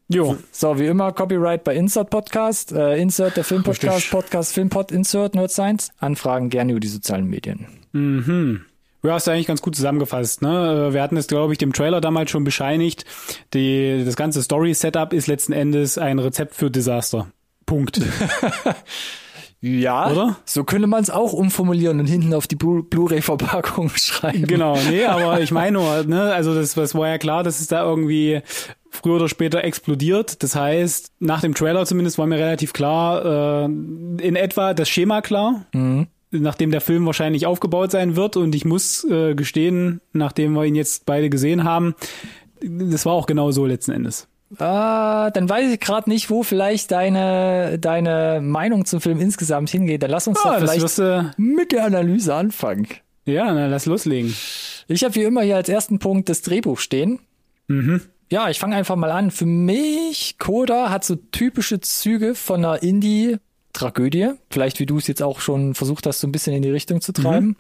[0.09, 0.37] Jo.
[0.51, 4.11] So, wie immer, Copyright bei Insert Podcast, äh, Insert der Filmpodcast, Richtig.
[4.11, 5.91] Podcast Filmpod, Insert Nerd Science.
[5.99, 7.67] Anfragen gerne über die sozialen Medien.
[7.93, 8.63] Mhm.
[9.03, 10.41] Du hast ja eigentlich ganz gut zusammengefasst.
[10.41, 10.89] Ne?
[10.89, 13.05] Äh, wir hatten es, glaube ich, dem Trailer damals schon bescheinigt.
[13.53, 17.29] Die, das ganze Story-Setup ist letzten Endes ein Rezept für Desaster.
[17.67, 18.01] Punkt.
[19.61, 20.37] Ja, oder?
[20.45, 24.47] So könnte man es auch umformulieren und hinten auf die Blu-ray-Verpackung schreiben.
[24.47, 27.67] Genau, nee, aber ich meine nur, ne, also das, das war ja klar, dass es
[27.67, 28.41] da irgendwie
[28.91, 30.43] früher oder später explodiert.
[30.43, 35.21] Das heißt, nach dem Trailer zumindest war mir relativ klar, äh, in etwa das Schema
[35.23, 35.67] klar.
[35.73, 36.07] Mhm.
[36.31, 40.75] Nachdem der Film wahrscheinlich aufgebaut sein wird und ich muss äh, gestehen, nachdem wir ihn
[40.75, 41.95] jetzt beide gesehen haben,
[42.61, 44.29] das war auch genau so letzten Endes.
[44.59, 50.03] Ah, dann weiß ich gerade nicht, wo vielleicht deine, deine Meinung zum Film insgesamt hingeht.
[50.03, 52.89] Dann lass uns Ah, doch vielleicht wirst du- mit der Analyse anfangen.
[53.27, 54.35] Ja, na, lass loslegen.
[54.87, 57.21] Ich habe wie immer hier als ersten Punkt das Drehbuch stehen.
[57.69, 58.01] Mhm.
[58.31, 59.31] Ja, ich fange einfach mal an.
[59.31, 62.83] Für mich, Coda hat so typische Züge von einer
[63.79, 64.31] Indie-Tragödie.
[64.51, 67.01] Vielleicht wie du es jetzt auch schon versucht hast, so ein bisschen in die Richtung
[67.01, 67.57] zu treiben.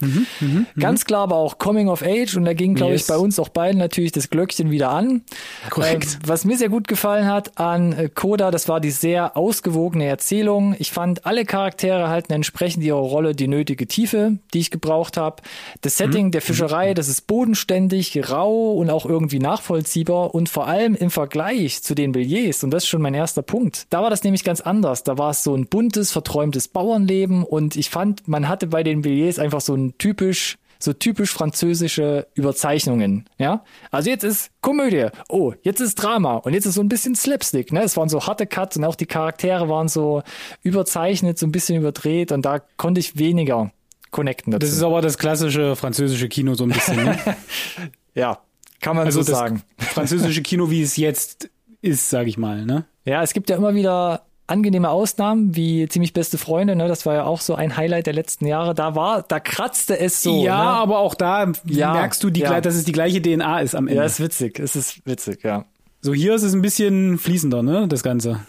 [0.78, 3.02] Ganz klar aber auch Coming of Age und da ging, glaube Yes.
[3.02, 5.22] ich, bei uns auch beiden natürlich das Glöckchen wieder an.
[5.70, 6.14] Korrekt.
[6.14, 10.06] Ähm, was mir sehr gut gefallen hat an äh, Coda, das war die sehr ausgewogene
[10.06, 10.74] Erzählung.
[10.78, 15.42] Ich fand, alle Charaktere halten entsprechend ihrer Rolle die nötige Tiefe, die ich gebraucht habe.
[15.82, 20.94] Das Setting der Fischerei, das ist bodenständig, rau und auch irgendwie nachvollziehbar und vor allem
[20.94, 24.24] im Vergleich zu den Billets, und das ist schon mein erster Punkt, da war das
[24.24, 25.02] nämlich ganz anders.
[25.02, 29.02] Da war es so ein buntes, verträumtes Bauernleben und ich fand, man hatte bei den
[29.02, 33.64] Billets einfach so ein typisch so typisch französische Überzeichnungen, ja.
[33.90, 37.72] Also jetzt ist Komödie, oh, jetzt ist Drama und jetzt ist so ein bisschen Slapstick,
[37.72, 37.82] ne?
[37.82, 40.22] Es waren so harte Cuts und auch die Charaktere waren so
[40.62, 43.72] überzeichnet, so ein bisschen überdreht und da konnte ich weniger
[44.10, 44.60] connecten dazu.
[44.60, 47.04] Das ist aber das klassische französische Kino so ein bisschen.
[47.04, 47.18] Ne?
[48.14, 48.38] ja,
[48.80, 49.62] kann man Also so sagen.
[49.78, 51.50] französische Kino, wie es jetzt
[51.82, 52.64] ist, sag ich mal.
[52.64, 52.84] Ne?
[53.04, 56.88] Ja, es gibt ja immer wieder angenehme Ausnahmen, wie ziemlich beste Freunde, ne?
[56.88, 58.74] Das war ja auch so ein Highlight der letzten Jahre.
[58.74, 60.42] Da war, da kratzte es so.
[60.44, 60.70] ja, ne?
[60.70, 62.60] aber auch da Ja, merkst du, die, ja.
[62.60, 64.00] dass es die gleiche DNA ist am Ende.
[64.00, 64.58] Ja, ist witzig.
[64.58, 65.64] Es ist witzig, ja.
[66.00, 68.40] So hier ist es ein bisschen fließender, ne, das Ganze.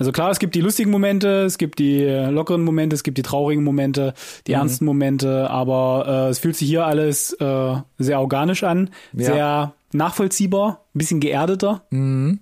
[0.00, 3.18] Also klar, es gibt die lustigen Momente, es gibt die äh, lockeren Momente, es gibt
[3.18, 4.14] die traurigen Momente,
[4.46, 4.58] die Mhm.
[4.58, 9.24] ernsten Momente, aber äh, es fühlt sich hier alles äh, sehr organisch an, Ja.
[9.24, 11.82] sehr nachvollziehbar, ein bisschen geerdeter.
[11.90, 12.40] Mhm.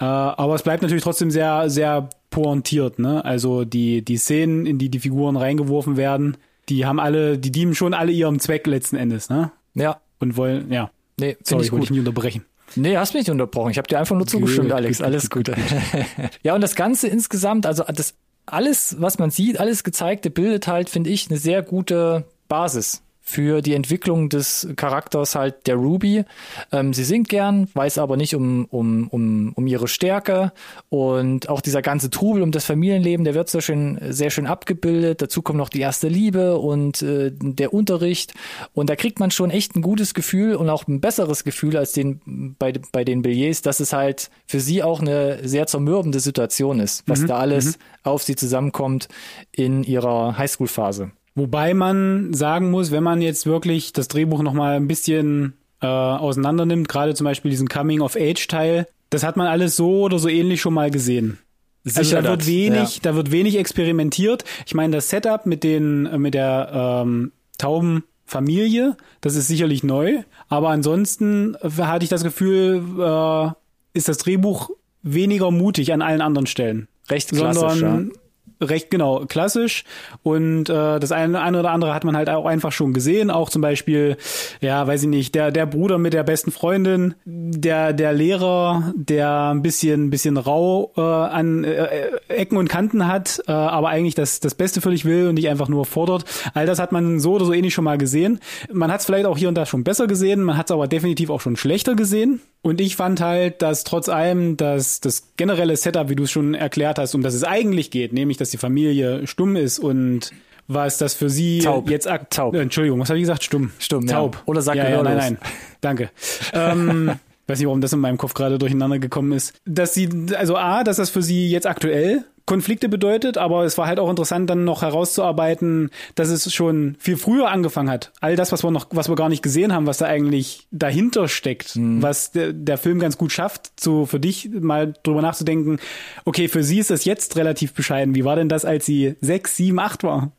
[0.00, 3.24] Äh, aber es bleibt natürlich trotzdem sehr, sehr pointiert, ne?
[3.24, 6.36] Also die, die Szenen, in die die Figuren reingeworfen werden,
[6.68, 9.52] die haben alle, die dienen schon alle ihrem Zweck letzten Endes, ne?
[9.74, 10.00] Ja.
[10.18, 10.90] Und wollen, ja.
[11.18, 12.44] Nee, finde Sorry, ich ich wollte nicht unterbrechen.
[12.76, 13.70] Nee, hast mich nicht unterbrochen.
[13.70, 15.00] Ich habe dir einfach nur zugestimmt, Alex.
[15.00, 15.50] alles gut.
[16.42, 18.14] ja, und das Ganze insgesamt, also das
[18.46, 23.62] alles, was man sieht, alles gezeigte, bildet halt, finde ich, eine sehr gute Basis für
[23.62, 26.24] die Entwicklung des Charakters halt der Ruby.
[26.70, 30.52] Ähm, sie singt gern, weiß aber nicht um, um, um, um ihre Stärke
[30.90, 35.22] und auch dieser ganze Trubel um das Familienleben, der wird sehr schön, sehr schön abgebildet.
[35.22, 38.34] Dazu kommt noch die erste Liebe und äh, der Unterricht
[38.74, 41.92] und da kriegt man schon echt ein gutes Gefühl und auch ein besseres Gefühl als
[41.92, 46.78] den bei, bei den Billets, dass es halt für sie auch eine sehr zermürbende Situation
[46.78, 49.08] ist, was da alles auf sie zusammenkommt
[49.50, 51.10] in ihrer Highschool-Phase.
[51.34, 55.86] Wobei man sagen muss, wenn man jetzt wirklich das Drehbuch noch mal ein bisschen äh,
[55.86, 60.60] auseinander nimmt, gerade zum Beispiel diesen Coming-of-Age-Teil, das hat man alles so oder so ähnlich
[60.60, 61.38] schon mal gesehen.
[61.84, 63.00] Also da wird das, wenig, ja.
[63.02, 64.44] da wird wenig experimentiert.
[64.64, 69.82] Ich meine, das Setup mit den, äh, mit der ähm, tauben Familie, das ist sicherlich
[69.82, 70.22] neu.
[70.48, 73.50] Aber ansonsten hatte ich das Gefühl, äh,
[73.92, 74.70] ist das Drehbuch
[75.02, 78.12] weniger mutig an allen anderen Stellen Recht klassisch, sondern
[78.60, 79.84] recht genau klassisch.
[80.22, 83.30] Und äh, das eine, eine oder andere hat man halt auch einfach schon gesehen.
[83.30, 84.16] Auch zum Beispiel
[84.60, 89.50] ja weiß ich nicht der der Bruder mit der besten Freundin der der Lehrer der
[89.50, 94.40] ein bisschen bisschen rau äh, an äh, Ecken und Kanten hat äh, aber eigentlich das
[94.40, 96.24] das Beste für dich will und nicht einfach nur fordert.
[96.54, 98.40] All das hat man so oder so ähnlich schon mal gesehen.
[98.72, 100.42] Man hat es vielleicht auch hier und da schon besser gesehen.
[100.42, 104.08] Man hat es aber definitiv auch schon schlechter gesehen und ich fand halt, dass trotz
[104.08, 107.90] allem dass das generelle Setup, wie du es schon erklärt hast, um das es eigentlich
[107.90, 110.32] geht, nämlich dass die Familie stumm ist und
[110.66, 111.90] was das für sie Taub.
[111.90, 112.54] jetzt ak Taub.
[112.54, 113.44] Äh, Entschuldigung, was habe ich gesagt?
[113.44, 113.72] Stumm.
[113.78, 114.14] Stumm, ja.
[114.14, 114.42] Taub.
[114.46, 115.38] Oder sag ja, ja, nein, nein.
[115.82, 116.10] Danke.
[116.54, 117.12] ähm,
[117.46, 119.52] weiß nicht, warum das in meinem Kopf gerade durcheinander gekommen ist.
[119.66, 123.86] Dass sie, also A, dass das für sie jetzt aktuell Konflikte bedeutet, aber es war
[123.86, 128.12] halt auch interessant, dann noch herauszuarbeiten, dass es schon viel früher angefangen hat.
[128.20, 131.28] All das, was wir noch, was wir gar nicht gesehen haben, was da eigentlich dahinter
[131.28, 132.02] steckt, Mhm.
[132.02, 135.78] was der, der Film ganz gut schafft, so für dich mal drüber nachzudenken,
[136.24, 138.14] okay, für sie ist das jetzt relativ bescheiden.
[138.14, 140.32] Wie war denn das, als sie sechs, sieben, acht war?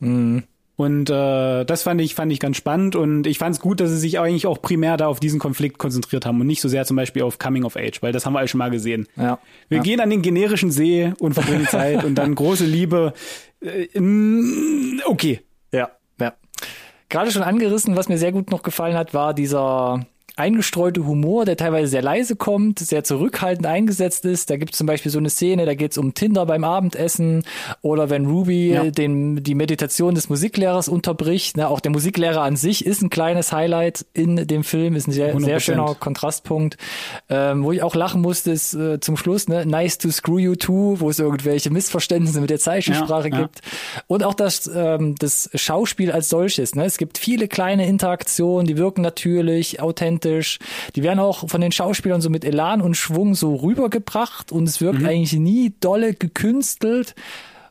[0.76, 3.88] Und äh, das fand ich fand ich ganz spannend und ich fand es gut, dass
[3.88, 6.84] sie sich eigentlich auch primär da auf diesen Konflikt konzentriert haben und nicht so sehr
[6.84, 9.08] zum Beispiel auf Coming of Age, weil das haben wir alle schon mal gesehen.
[9.16, 9.38] Ja.
[9.70, 9.82] Wir ja.
[9.82, 13.14] gehen an den generischen See und verbringen Zeit und dann große Liebe.
[13.60, 13.88] Äh,
[15.06, 15.40] okay.
[15.72, 16.34] Ja, ja.
[17.08, 20.04] Gerade schon angerissen, was mir sehr gut noch gefallen hat, war dieser
[20.36, 24.50] eingestreute Humor, der teilweise sehr leise kommt, sehr zurückhaltend eingesetzt ist.
[24.50, 27.42] Da gibt es zum Beispiel so eine Szene, da geht es um Tinder beim Abendessen
[27.82, 28.90] oder wenn Ruby Ja.
[28.90, 31.56] den, die Meditation des Musiklehrers unterbricht.
[31.56, 35.12] Ne, auch der Musiklehrer an sich ist ein kleines Highlight in dem Film, ist ein
[35.12, 35.60] sehr, sehr 100%.
[35.60, 36.76] schöner Kontrastpunkt.
[37.30, 40.54] Ähm, wo ich auch lachen musste, ist äh, zum Schluss, ne, nice to screw you
[40.54, 43.42] too, wo es irgendwelche Missverständnisse mit der Zeichensprache Ja, ja.
[43.42, 43.60] gibt.
[44.06, 46.74] Und auch das, ähm, das Schauspiel als solches.
[46.74, 46.84] Ne?
[46.84, 50.25] Es gibt viele kleine Interaktionen, die wirken natürlich, authentisch.
[50.26, 50.58] Sympathisch.
[50.94, 54.80] Die werden auch von den Schauspielern so mit Elan und Schwung so rübergebracht und es
[54.80, 55.06] wirkt mhm.
[55.06, 57.14] eigentlich nie dolle gekünstelt.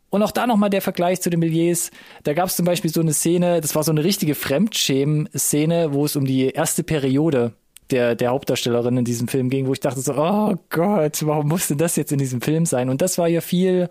[0.10, 1.92] Und auch da nochmal der Vergleich zu den Milliers.
[2.24, 6.06] Da gab es zum Beispiel so eine Szene, das war so eine richtige Fremdschämen-Szene, wo
[6.06, 7.52] es um die erste Periode
[7.90, 11.76] der, der Hauptdarstellerin in diesem Film ging, wo ich dachte so, oh Gott, warum musste
[11.76, 12.90] das jetzt in diesem Film sein?
[12.90, 13.90] Und das war ja viel,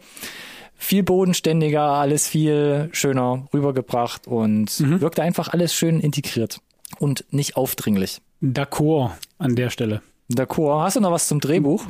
[0.76, 5.00] viel bodenständiger, alles viel schöner rübergebracht und mhm.
[5.02, 6.60] wirkte einfach alles schön integriert
[6.98, 8.20] und nicht aufdringlich.
[8.44, 10.02] D'accord an der Stelle.
[10.30, 10.82] D'accord.
[10.82, 11.86] Hast du noch was zum Drehbuch?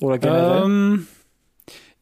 [0.00, 0.64] Oder generell?
[0.64, 1.06] Ähm,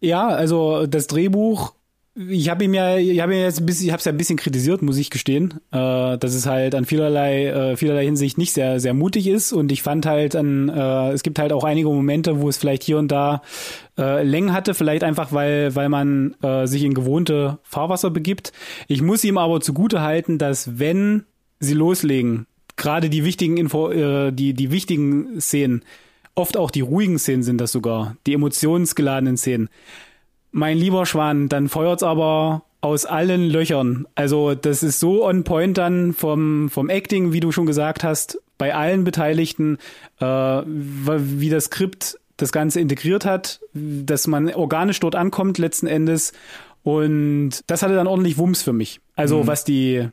[0.00, 1.74] ja, also das Drehbuch
[2.16, 4.36] ich habe ihm ja, ich habe jetzt ein bisschen, ich habe es ja ein bisschen
[4.36, 8.80] kritisiert, muss ich gestehen, äh, dass es halt an vielerlei, äh, vielerlei Hinsicht nicht sehr,
[8.80, 9.52] sehr mutig ist.
[9.52, 12.82] Und ich fand halt an, äh, es gibt halt auch einige Momente, wo es vielleicht
[12.82, 13.42] hier und da
[13.96, 18.52] äh, Längen hatte, vielleicht einfach, weil, weil man äh, sich in gewohnte Fahrwasser begibt.
[18.88, 21.24] Ich muss ihm aber zugute halten, dass wenn
[21.60, 22.46] sie loslegen,
[22.80, 25.84] gerade die wichtigen Info, äh, die, die wichtigen Szenen,
[26.34, 29.68] oft auch die ruhigen Szenen sind das sogar, die emotionsgeladenen Szenen
[30.52, 34.06] mein lieber Schwan, dann feuert's aber aus allen Löchern.
[34.14, 38.40] Also das ist so on point dann vom, vom Acting, wie du schon gesagt hast,
[38.58, 39.78] bei allen Beteiligten,
[40.18, 46.32] äh, wie das Skript das Ganze integriert hat, dass man organisch dort ankommt letzten Endes.
[46.82, 49.00] Und das hatte dann ordentlich Wumms für mich.
[49.14, 49.46] Also mhm.
[49.46, 50.08] was die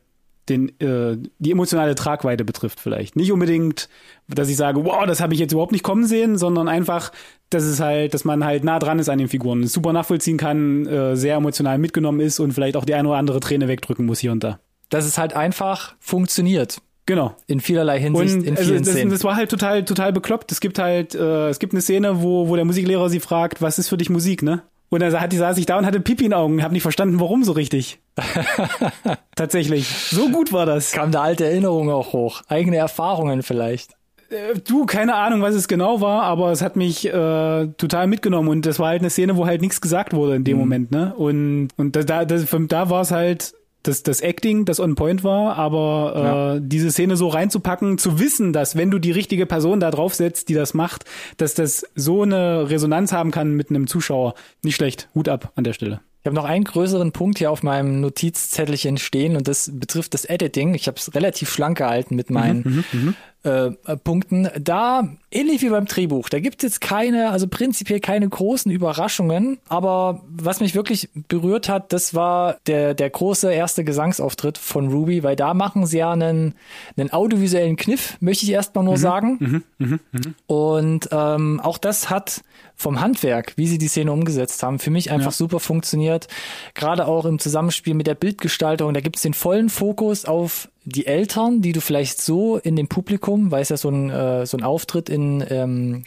[0.48, 3.16] den, äh, die emotionale Tragweite betrifft vielleicht.
[3.16, 3.88] Nicht unbedingt,
[4.28, 7.12] dass ich sage, wow, das habe ich jetzt überhaupt nicht kommen sehen, sondern einfach,
[7.50, 10.86] dass es halt, dass man halt nah dran ist an den Figuren, super nachvollziehen kann,
[10.86, 14.20] äh, sehr emotional mitgenommen ist und vielleicht auch die eine oder andere Träne wegdrücken muss
[14.20, 14.60] hier und da.
[14.90, 16.80] Dass es halt einfach funktioniert.
[17.08, 17.34] Genau.
[17.46, 19.10] In vielerlei Hinsicht, und in also vielen das, Szenen.
[19.10, 20.52] Das war halt total, total bekloppt.
[20.52, 23.78] Es gibt halt, äh, es gibt eine Szene, wo, wo der Musiklehrer sie fragt, was
[23.78, 24.62] ist für dich Musik, ne?
[24.90, 26.62] Und dann hat die, saß ich da und hatte Pipi in Augen.
[26.62, 28.00] Hab nicht verstanden, warum so richtig.
[29.36, 29.86] Tatsächlich.
[29.86, 30.92] So gut war das.
[30.92, 32.42] Kam da alte Erinnerungen auch hoch.
[32.48, 33.92] Eigene Erfahrungen vielleicht.
[34.30, 38.48] Äh, du, keine Ahnung, was es genau war, aber es hat mich äh, total mitgenommen
[38.48, 40.62] und das war halt eine Szene, wo halt nichts gesagt wurde in dem mhm.
[40.62, 41.14] Moment, ne?
[41.14, 43.54] Und und da da, da war es halt
[43.88, 46.60] das, das Acting, das on point war, aber äh, ja.
[46.60, 50.54] diese Szene so reinzupacken, zu wissen, dass wenn du die richtige Person da draufsetzt, die
[50.54, 51.04] das macht,
[51.38, 54.34] dass das so eine Resonanz haben kann mit einem Zuschauer.
[54.62, 55.08] Nicht schlecht.
[55.14, 56.00] Hut ab an der Stelle.
[56.20, 60.24] Ich habe noch einen größeren Punkt hier auf meinem Notizzettelchen stehen und das betrifft das
[60.24, 60.74] Editing.
[60.74, 64.48] Ich habe es relativ schlank gehalten mit meinen mhm, mhm, äh, Punkten.
[64.60, 69.58] Da, ähnlich wie beim Drehbuch, da gibt es jetzt keine, also prinzipiell keine großen Überraschungen,
[69.68, 75.22] aber was mich wirklich berührt hat, das war der, der große erste Gesangsauftritt von Ruby,
[75.22, 76.54] weil da machen sie ja einen,
[76.96, 79.36] einen audiovisuellen Kniff, möchte ich erstmal nur mhm, sagen.
[79.38, 80.20] Mhm, mh, mh.
[80.48, 82.42] Und ähm, auch das hat
[82.78, 85.36] vom Handwerk, wie sie die Szene umgesetzt haben, für mich einfach ja.
[85.36, 86.28] super funktioniert.
[86.74, 91.06] Gerade auch im Zusammenspiel mit der Bildgestaltung, da gibt es den vollen Fokus auf die
[91.06, 94.56] Eltern, die du vielleicht so in dem Publikum, weil es ja so ein, äh, so
[94.56, 96.04] ein Auftritt in, ähm,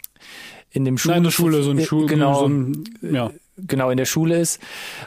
[0.70, 3.30] in dem Schul Nein, in der Schule, so ein Schul genau, so ein, ja.
[3.58, 4.58] genau in der Schule ist,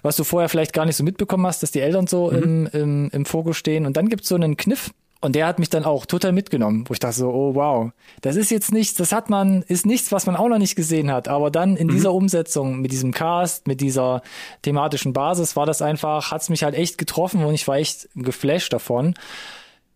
[0.04, 2.38] was du vorher vielleicht gar nicht so mitbekommen hast, dass die Eltern so mhm.
[2.38, 3.88] im, im, im Fokus stehen.
[3.88, 4.92] Und dann gibt's so einen Kniff,
[5.26, 8.36] und der hat mich dann auch total mitgenommen, wo ich dachte so, oh wow, das
[8.36, 11.28] ist jetzt nichts, das hat man, ist nichts, was man auch noch nicht gesehen hat.
[11.28, 11.94] Aber dann in mhm.
[11.94, 14.22] dieser Umsetzung, mit diesem Cast, mit dieser
[14.62, 18.72] thematischen Basis, war das einfach, hat's mich halt echt getroffen und ich war echt geflasht
[18.72, 19.16] davon.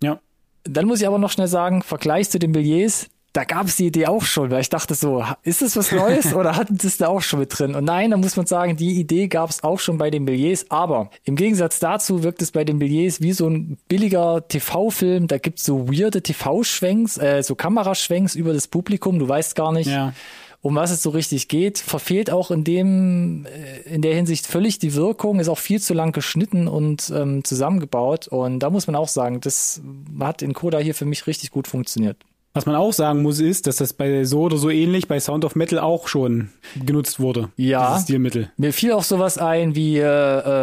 [0.01, 0.19] Ja.
[0.63, 3.87] Dann muss ich aber noch schnell sagen, Vergleich zu den Billets, da gab es die
[3.87, 7.07] Idee auch schon, weil ich dachte so, ist das was Neues oder hatten das da
[7.07, 7.75] auch schon mit drin?
[7.75, 10.65] Und nein, da muss man sagen, die Idee gab es auch schon bei den Billets,
[10.69, 15.37] aber im Gegensatz dazu wirkt es bei den Billets wie so ein billiger TV-Film, da
[15.37, 19.89] gibt's so weirde TV-Schwenks, äh, so Kameraschwenks über das Publikum, du weißt gar nicht.
[19.89, 20.13] Ja
[20.61, 24.77] um was es so richtig geht, verfehlt auch in dem, äh, in der Hinsicht völlig
[24.77, 28.27] die Wirkung, ist auch viel zu lang geschnitten und ähm, zusammengebaut.
[28.27, 29.81] Und da muss man auch sagen, das
[30.19, 32.17] hat in Coda hier für mich richtig gut funktioniert.
[32.59, 35.45] Was man auch sagen muss, ist, dass das bei so oder so ähnlich bei Sound
[35.45, 36.49] of Metal auch schon
[36.85, 37.47] genutzt wurde.
[37.55, 37.91] Ja.
[37.91, 38.51] Dieses Stilmittel.
[38.57, 40.01] Mir fiel auch sowas ein wie äh,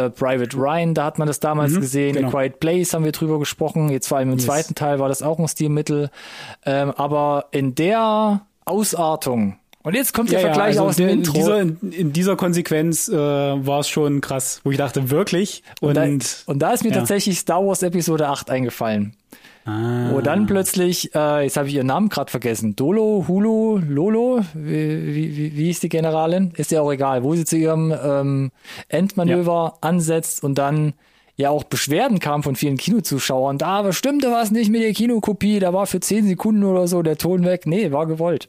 [0.05, 2.13] äh, Private Ryan, da hat man das damals mhm, gesehen.
[2.13, 2.27] Genau.
[2.27, 3.89] A Quiet Place haben wir drüber gesprochen.
[3.89, 4.45] Jetzt vor allem im yes.
[4.45, 6.11] zweiten Teil war das auch ein Stilmittel.
[6.67, 11.09] Ähm, aber in der Ausartung und jetzt kommt der ja, Vergleich ja, also aus dem
[11.09, 11.33] in Intro.
[11.33, 15.63] Dieser, in dieser Konsequenz äh, war es schon krass, wo ich dachte, wirklich?
[15.81, 16.97] Und, und, da, und da ist mir ja.
[16.97, 19.15] tatsächlich Star Wars Episode 8 eingefallen.
[19.67, 20.11] Ah.
[20.11, 25.13] Wo dann plötzlich, äh, jetzt habe ich ihren Namen gerade vergessen, Dolo, Hulu, Lolo, wie,
[25.13, 26.53] wie, wie hieß die Generalin?
[26.55, 28.51] Ist ja auch egal, wo sie zu ihrem ähm,
[28.87, 29.77] Endmanöver ja.
[29.81, 30.93] ansetzt und dann
[31.35, 33.57] ja auch Beschwerden kam von vielen Kinozuschauern.
[33.57, 37.17] Da stimmte was nicht mit der Kinokopie, da war für zehn Sekunden oder so der
[37.17, 37.67] Ton weg.
[37.67, 38.47] Nee, war gewollt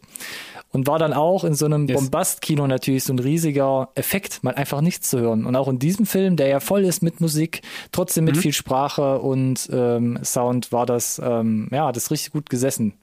[0.70, 1.98] und war dann auch in so einem yes.
[1.98, 5.46] Bombast-Kino natürlich so ein riesiger Effekt, mal einfach nichts zu hören.
[5.46, 8.40] Und auch in diesem Film, der ja voll ist mit Musik, trotzdem mit mhm.
[8.40, 12.94] viel Sprache und ähm, Sound, war das, ähm, ja, das richtig gut gesessen.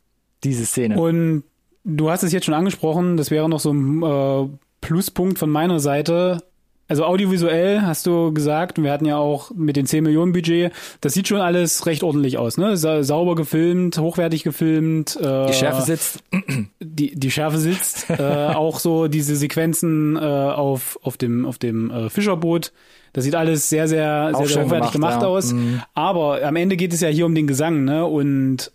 [0.43, 0.99] diese Szene.
[0.99, 1.43] Und
[1.84, 4.49] du hast es jetzt schon angesprochen, das wäre noch so ein äh,
[4.82, 6.43] Pluspunkt von meiner Seite.
[6.88, 10.71] Also audiovisuell hast du gesagt, wir hatten ja auch mit den 10 Millionen Budget,
[11.02, 12.78] das sieht schon alles recht ordentlich aus, ne?
[12.78, 15.15] Sa sauber gefilmt, hochwertig gefilmt.
[15.19, 16.24] Äh, die Schärfe sitzt.
[16.80, 18.10] Die, die Schärfe sitzt.
[18.10, 18.21] äh,
[18.54, 22.71] auch so diese Sequenzen äh, auf, auf dem, auf dem äh, Fischerboot.
[23.12, 25.28] Das sieht alles sehr, sehr, sehr, sehr hochwertig gemacht, gemacht ja.
[25.28, 25.54] aus.
[25.54, 25.82] Mhm.
[25.93, 28.06] Aber am Ende geht es ja hier um den Gesang, ne?
[28.06, 28.71] Und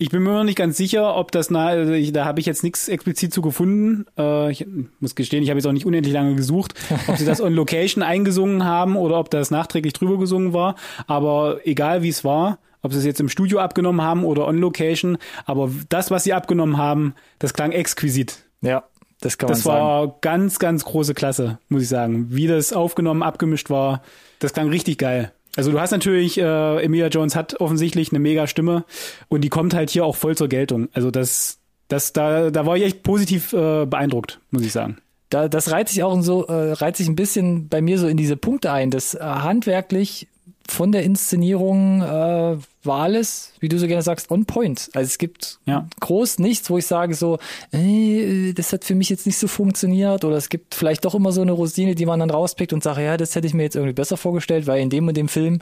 [0.00, 2.46] ich bin mir noch nicht ganz sicher, ob das na, also ich, da habe ich
[2.46, 4.06] jetzt nichts explizit zu gefunden.
[4.16, 4.66] Äh, ich
[4.98, 6.72] muss gestehen, ich habe jetzt auch nicht unendlich lange gesucht,
[7.06, 10.76] ob sie das on Location eingesungen haben oder ob das nachträglich drüber gesungen war.
[11.06, 14.56] Aber egal wie es war, ob sie es jetzt im Studio abgenommen haben oder on
[14.56, 18.38] Location, aber das, was sie abgenommen haben, das klang exquisit.
[18.62, 18.84] Ja,
[19.20, 19.76] das kann man das sagen.
[19.76, 22.28] Das war ganz, ganz große Klasse, muss ich sagen.
[22.30, 24.00] Wie das aufgenommen, abgemischt war,
[24.38, 25.30] das klang richtig geil.
[25.56, 28.84] Also du hast natürlich, äh, Emilia Jones hat offensichtlich eine mega Stimme
[29.28, 30.88] und die kommt halt hier auch voll zur Geltung.
[30.92, 31.58] Also das,
[31.88, 34.98] das, da, da war ich echt positiv äh, beeindruckt, muss ich sagen.
[35.28, 38.16] Da, das reiht sich auch so, äh, reiht sich ein bisschen bei mir so in
[38.16, 40.28] diese Punkte ein, dass äh, handwerklich
[40.70, 44.90] von der Inszenierung äh, war alles, wie du so gerne sagst, on point.
[44.94, 45.86] Also es gibt ja.
[46.00, 47.38] groß nichts, wo ich sage so,
[47.72, 51.32] ey, das hat für mich jetzt nicht so funktioniert oder es gibt vielleicht doch immer
[51.32, 53.76] so eine Rosine, die man dann rauspickt und sagt, ja, das hätte ich mir jetzt
[53.76, 55.60] irgendwie besser vorgestellt, weil in dem und dem Film,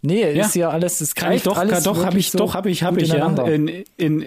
[0.00, 0.46] nee, ja.
[0.46, 2.82] ist ja alles, das kann, ich doch, alles doch, habe ich, so doch, habe ich,
[2.82, 4.26] habe ich, ja, in, in, in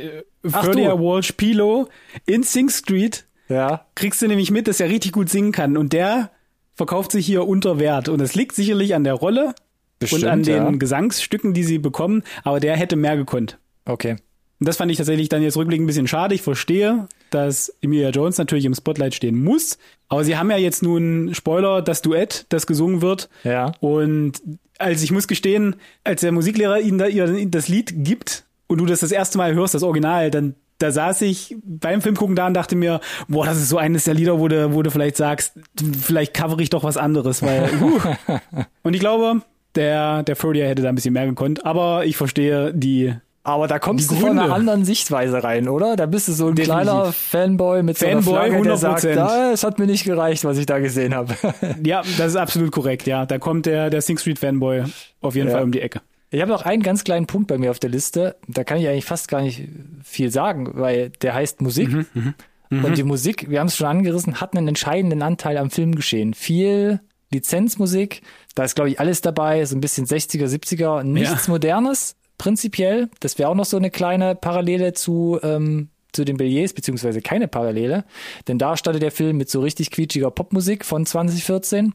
[0.52, 1.88] Ferdia Walsh Pilo
[2.26, 3.86] in Sing Street, ja.
[3.96, 6.30] kriegst du nämlich mit, dass er richtig gut singen kann und der
[6.76, 9.56] verkauft sich hier unter Wert und es liegt sicherlich an der Rolle,
[10.00, 10.72] Bestimmt, und an den ja.
[10.72, 13.58] Gesangsstücken, die sie bekommen, aber der hätte mehr gekonnt.
[13.86, 14.18] Okay.
[14.60, 16.34] Und das fand ich tatsächlich dann jetzt rückblickend ein bisschen schade.
[16.34, 19.78] Ich verstehe, dass Emilia Jones natürlich im Spotlight stehen muss.
[20.10, 23.30] Aber sie haben ja jetzt nun Spoiler, das Duett, das gesungen wird.
[23.44, 23.74] Ja.
[23.82, 24.42] Und
[24.80, 28.86] als ich muss gestehen, als der Musiklehrer ihnen da ihr das Lied gibt und du
[28.86, 32.54] das das erste Mal hörst, das Original, dann da saß ich beim Filmgucken da und
[32.54, 35.54] dachte mir, boah, das ist so eines der Lieder, wo du, wo du vielleicht sagst,
[36.02, 38.00] vielleicht cover ich doch was anderes, weil, uh.
[38.84, 39.42] Und ich glaube,
[39.78, 43.14] der, der Furrier hätte da ein bisschen mehr gekonnt, aber ich verstehe die.
[43.44, 45.96] Aber da kommst du von einer anderen Sichtweise rein, oder?
[45.96, 46.84] Da bist du so ein Definitiv.
[46.84, 48.64] kleiner Fanboy mit Fanboy, so einer Flagge, 100%.
[48.66, 51.34] der sagt, ah, es hat mir nicht gereicht, was ich da gesehen habe.
[51.86, 53.26] ja, das ist absolut korrekt, ja.
[53.26, 54.84] Da kommt der, der Sing Street Fanboy
[55.22, 55.54] auf jeden ja.
[55.54, 56.02] Fall um die Ecke.
[56.30, 58.36] Ich habe noch einen ganz kleinen Punkt bei mir auf der Liste.
[58.50, 59.64] Da kann ich eigentlich fast gar nicht
[60.04, 61.90] viel sagen, weil der heißt Musik.
[61.90, 62.34] Mhm, mh.
[62.70, 62.84] Mhm.
[62.84, 66.34] Und die Musik, wir haben es schon angerissen, hat einen entscheidenden Anteil am Filmgeschehen.
[66.34, 67.00] Viel
[67.32, 68.22] Lizenzmusik,
[68.58, 71.52] da ist, glaube ich, alles dabei, so ein bisschen 60er, 70er, nichts ja.
[71.52, 73.10] Modernes, prinzipiell.
[73.20, 77.48] Das wäre auch noch so eine kleine Parallele zu, ähm, zu den Billets, beziehungsweise keine
[77.48, 78.04] Parallele.
[78.48, 81.94] Denn da startet der Film mit so richtig quietschiger Popmusik von 2014.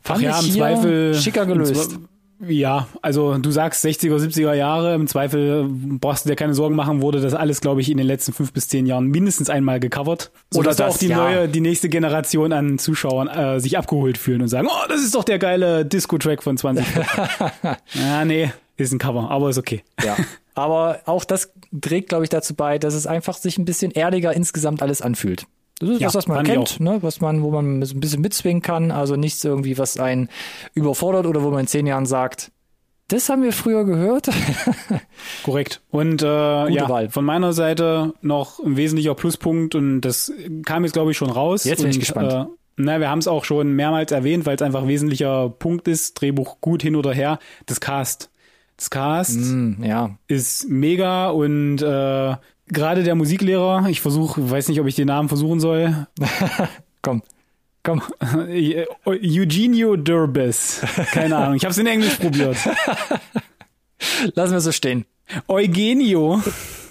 [0.00, 1.98] Fand Ach ja, ich im Zweifel schicker gelöst.
[2.40, 7.00] Ja, also du sagst 60er, 70er Jahre, im Zweifel brauchst du dir keine Sorgen machen,
[7.00, 10.30] wurde das alles, glaube ich, in den letzten fünf bis zehn Jahren mindestens einmal gecovert.
[10.54, 11.16] Oder dass auch die ja.
[11.16, 15.14] neue, die nächste Generation an Zuschauern äh, sich abgeholt fühlen und sagen, oh, das ist
[15.14, 16.84] doch der geile Disco-Track von 20.
[17.94, 19.82] ja, nee, ist ein Cover, aber ist okay.
[20.04, 20.16] Ja.
[20.54, 24.32] Aber auch das trägt, glaube ich, dazu bei, dass es einfach sich ein bisschen erdiger
[24.34, 25.46] insgesamt alles anfühlt.
[25.78, 26.98] Das ist ja, was, was man kennt, ne?
[27.02, 28.90] was man, wo man ein bisschen mitzwingen kann.
[28.90, 30.28] Also nichts irgendwie, was einen
[30.74, 32.50] überfordert oder wo man in zehn Jahren sagt,
[33.08, 34.28] das haben wir früher gehört.
[35.44, 35.80] Korrekt.
[35.90, 37.08] Und äh, ja, Wahl.
[37.08, 40.32] von meiner Seite noch ein wesentlicher Pluspunkt und das
[40.64, 41.64] kam jetzt, glaube ich, schon raus.
[41.64, 42.32] Jetzt bin und, ich gespannt.
[42.32, 42.44] Äh,
[42.76, 46.20] na, wir haben es auch schon mehrmals erwähnt, weil es einfach ein wesentlicher Punkt ist.
[46.20, 47.38] Drehbuch gut hin oder her.
[47.66, 48.30] Das Cast.
[48.76, 50.18] Das Cast mm, ja.
[50.26, 52.34] ist mega und äh,
[52.68, 56.06] gerade der Musiklehrer, ich versuche, weiß nicht, ob ich den Namen versuchen soll.
[57.02, 57.22] Komm.
[57.82, 58.02] Komm.
[59.04, 60.80] Eugenio Durbis.
[61.12, 61.54] Keine Ahnung.
[61.54, 62.56] Ich habe es in Englisch probiert.
[64.34, 65.04] Lassen wir so stehen.
[65.46, 66.42] Eugenio,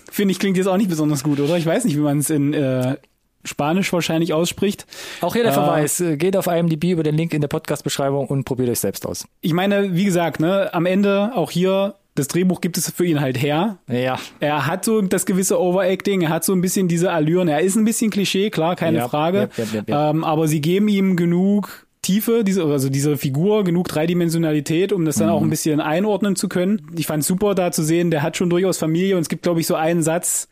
[0.09, 1.57] finde ich, klingt jetzt auch nicht besonders gut, oder?
[1.57, 2.95] Ich weiß nicht, wie man es in äh,
[3.43, 4.85] Spanisch wahrscheinlich ausspricht.
[5.21, 6.01] Auch hier der äh, Verweis.
[6.17, 9.27] Geht auf IMDb über den Link in der Podcast-Beschreibung und probiert euch selbst aus.
[9.41, 13.19] Ich meine, wie gesagt, ne, am Ende auch hier das Drehbuch gibt es für ihn
[13.19, 13.77] halt her.
[13.87, 14.17] Ja.
[14.39, 17.47] Er hat so das gewisse Overacting, er hat so ein bisschen diese Allüren.
[17.49, 19.49] Er ist ein bisschen Klischee, klar, keine ja, Frage.
[19.57, 24.93] Ja, ja, ähm, aber sie geben ihm genug Tiefe, diese, also diese Figur, genug Dreidimensionalität,
[24.93, 25.33] um das dann mhm.
[25.33, 26.87] auch ein bisschen einordnen zu können.
[26.95, 29.59] Ich fand super da zu sehen, der hat schon durchaus Familie und es gibt, glaube
[29.59, 30.47] ich, so einen Satz,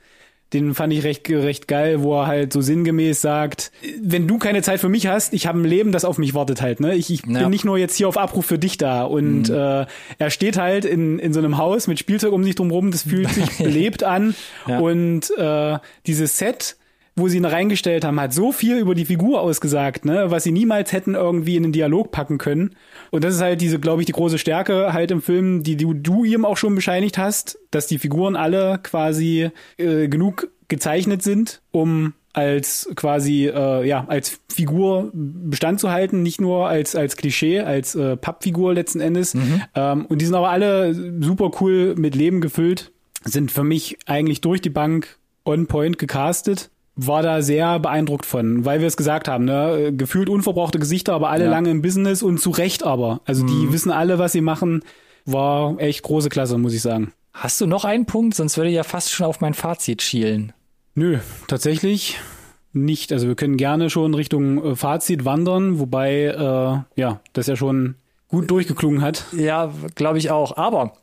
[0.53, 4.61] den fand ich recht, recht geil, wo er halt so sinngemäß sagt, wenn du keine
[4.61, 6.79] Zeit für mich hast, ich habe ein Leben, das auf mich wartet halt.
[6.79, 6.95] Ne?
[6.95, 7.39] Ich, ich ja.
[7.39, 9.03] bin nicht nur jetzt hier auf Abruf für dich da.
[9.03, 9.55] Und mhm.
[9.55, 9.85] äh,
[10.19, 13.29] er steht halt in, in so einem Haus mit Spielzeug um sich drumherum, das fühlt
[13.29, 14.35] sich belebt an.
[14.67, 14.79] Ja.
[14.79, 16.75] Und äh, dieses Set
[17.15, 20.51] wo sie ihn reingestellt haben, hat so viel über die Figur ausgesagt, ne, was sie
[20.51, 22.75] niemals hätten irgendwie in den Dialog packen können.
[23.11, 25.93] Und das ist halt diese, glaube ich, die große Stärke halt im Film, die du,
[25.93, 31.61] du ihm auch schon bescheinigt hast, dass die Figuren alle quasi äh, genug gezeichnet sind,
[31.71, 37.59] um als quasi äh, ja als Figur Bestand zu halten, nicht nur als als Klischee,
[37.59, 39.35] als äh, Pappfigur letzten Endes.
[39.35, 39.61] Mhm.
[39.75, 42.91] Ähm, und die sind aber alle super cool mit Leben gefüllt,
[43.23, 46.71] sind für mich eigentlich durch die Bank on point gecastet.
[46.95, 49.91] War da sehr beeindruckt von, weil wir es gesagt haben, ne?
[49.95, 51.49] gefühlt unverbrauchte Gesichter, aber alle ja.
[51.49, 53.21] lange im Business und zu Recht aber.
[53.25, 53.47] Also mhm.
[53.47, 54.83] die wissen alle, was sie machen.
[55.25, 57.11] War echt große Klasse, muss ich sagen.
[57.33, 58.35] Hast du noch einen Punkt?
[58.35, 60.53] Sonst würde ich ja fast schon auf mein Fazit schielen.
[60.93, 61.17] Nö,
[61.47, 62.19] tatsächlich
[62.73, 63.11] nicht.
[63.11, 67.95] Also wir können gerne schon Richtung äh, Fazit wandern, wobei äh, ja, das ja schon
[68.27, 69.25] gut durchgeklungen hat.
[69.31, 70.57] Ja, glaube ich auch.
[70.57, 70.93] Aber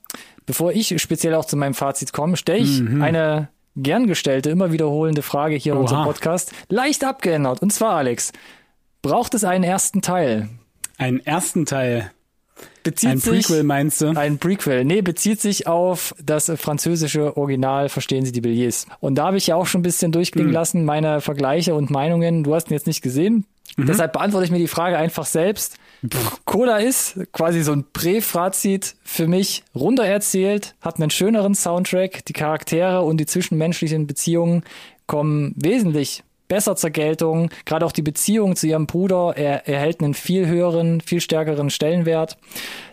[0.47, 3.03] bevor ich speziell auch zu meinem Fazit komme, stelle ich mhm.
[3.03, 3.49] eine
[3.83, 7.63] gern gestellte, immer wiederholende Frage hier in unserem Podcast, leicht abgeändert.
[7.63, 8.33] Und zwar, Alex,
[9.03, 10.49] braucht es einen ersten Teil?
[10.99, 12.11] Einen ersten Teil?
[12.83, 14.17] bezieht ein sich, Prequel meinst du?
[14.17, 14.85] Ein Prequel.
[14.85, 18.87] Nee, bezieht sich auf das französische Original Verstehen Sie die Billets.
[19.01, 20.55] Und da habe ich ja auch schon ein bisschen durchklingen mhm.
[20.55, 22.45] lassen, meine Vergleiche und Meinungen.
[22.45, 23.47] Du hast ihn jetzt nicht gesehen.
[23.77, 23.87] Mhm.
[23.87, 25.77] Deshalb beantworte ich mir die Frage einfach selbst.
[26.47, 32.33] Coda ist quasi so ein Präfazit für mich runter erzählt, hat einen schöneren Soundtrack, die
[32.33, 34.63] Charaktere und die zwischenmenschlichen Beziehungen
[35.07, 37.49] kommen wesentlich besser zur Geltung.
[37.65, 42.37] Gerade auch die Beziehung zu ihrem Bruder er, erhält einen viel höheren, viel stärkeren Stellenwert.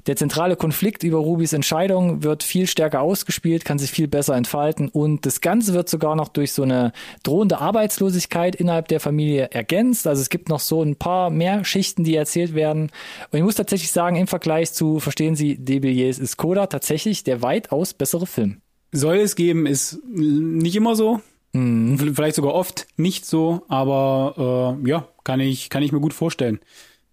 [0.06, 4.88] Der zentrale Konflikt über Rubys Entscheidung wird viel stärker ausgespielt, kann sich viel besser entfalten
[4.88, 6.94] und das Ganze wird sogar noch durch so eine
[7.24, 10.08] drohende Arbeitslosigkeit innerhalb der Familie ergänzt.
[10.08, 12.92] Also es gibt noch so ein paar mehr Schichten, die erzählt werden.
[13.32, 17.42] Und ich muss tatsächlich sagen, im Vergleich zu Verstehen Sie, Debilliers ist Coda tatsächlich der
[17.42, 18.62] weitaus bessere Film.
[18.92, 21.22] Soll es geben, ist nicht immer so.
[21.58, 21.98] Mhm.
[22.16, 26.60] Vielleicht sogar oft nicht so, aber äh, ja, kann ich, kann ich mir gut vorstellen.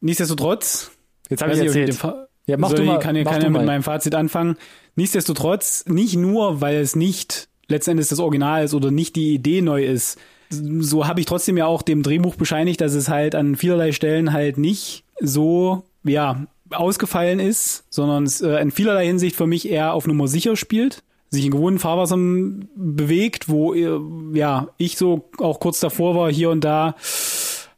[0.00, 0.90] Nichtsdestotrotz,
[1.30, 1.98] jetzt habe ich erzählt.
[2.46, 4.56] Ja, mach du mal, kann, ja mit meinem Fazit anfangen.
[4.96, 9.82] Nichtsdestotrotz, nicht nur, weil es nicht letztendlich das Original ist oder nicht die Idee neu
[9.82, 10.18] ist,
[10.50, 14.34] so habe ich trotzdem ja auch dem Drehbuch bescheinigt, dass es halt an vielerlei Stellen
[14.34, 19.94] halt nicht so, ja, ausgefallen ist, sondern es äh, in vielerlei Hinsicht für mich eher
[19.94, 21.02] auf Nummer sicher spielt
[21.34, 23.98] sich in gewohnten Fahrwassern bewegt, wo äh,
[24.36, 26.94] ja ich so auch kurz davor war, hier und da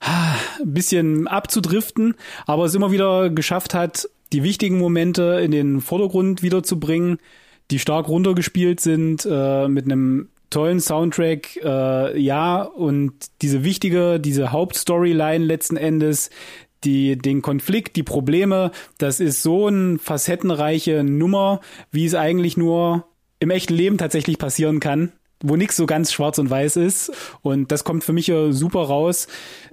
[0.00, 2.14] ein bisschen abzudriften,
[2.46, 7.18] aber es immer wieder geschafft hat, die wichtigen Momente in den Vordergrund wiederzubringen,
[7.70, 14.52] die stark runtergespielt sind, äh, mit einem tollen Soundtrack, äh, ja, und diese wichtige, diese
[14.52, 16.30] Hauptstoryline letzten Endes,
[16.84, 23.06] die, den Konflikt, die Probleme, das ist so eine facettenreiche Nummer, wie es eigentlich nur
[23.46, 27.12] im echten Leben tatsächlich passieren kann wo nichts so ganz schwarz und weiß ist.
[27.42, 29.28] Und das kommt für mich ja super raus.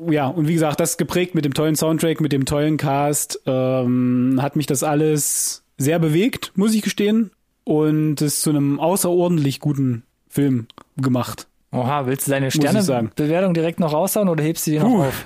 [0.10, 4.40] Ja, und wie gesagt, das geprägt mit dem tollen Soundtrack, mit dem tollen Cast, ähm,
[4.42, 7.32] hat mich das alles sehr bewegt, muss ich gestehen.
[7.64, 10.68] Und es zu einem außerordentlich guten Film
[10.98, 11.48] gemacht.
[11.72, 15.26] Oha, willst du deine Sternebewertung direkt noch raushauen oder hebst du die noch Puh, auf?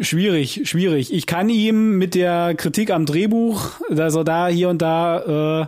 [0.00, 1.12] Schwierig, schwierig.
[1.12, 5.66] Ich kann ihm mit der Kritik am Drehbuch, dass er da hier und da äh,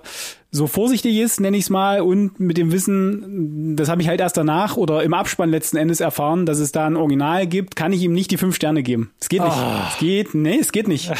[0.54, 4.20] so vorsichtig ist, nenne ich es mal, und mit dem Wissen, das habe ich halt
[4.20, 7.92] erst danach oder im Abspann letzten Endes erfahren, dass es da ein Original gibt, kann
[7.92, 9.10] ich ihm nicht die fünf Sterne geben.
[9.20, 9.56] Es geht nicht.
[9.56, 9.88] Oh.
[9.90, 11.10] Es geht, nee, es geht nicht.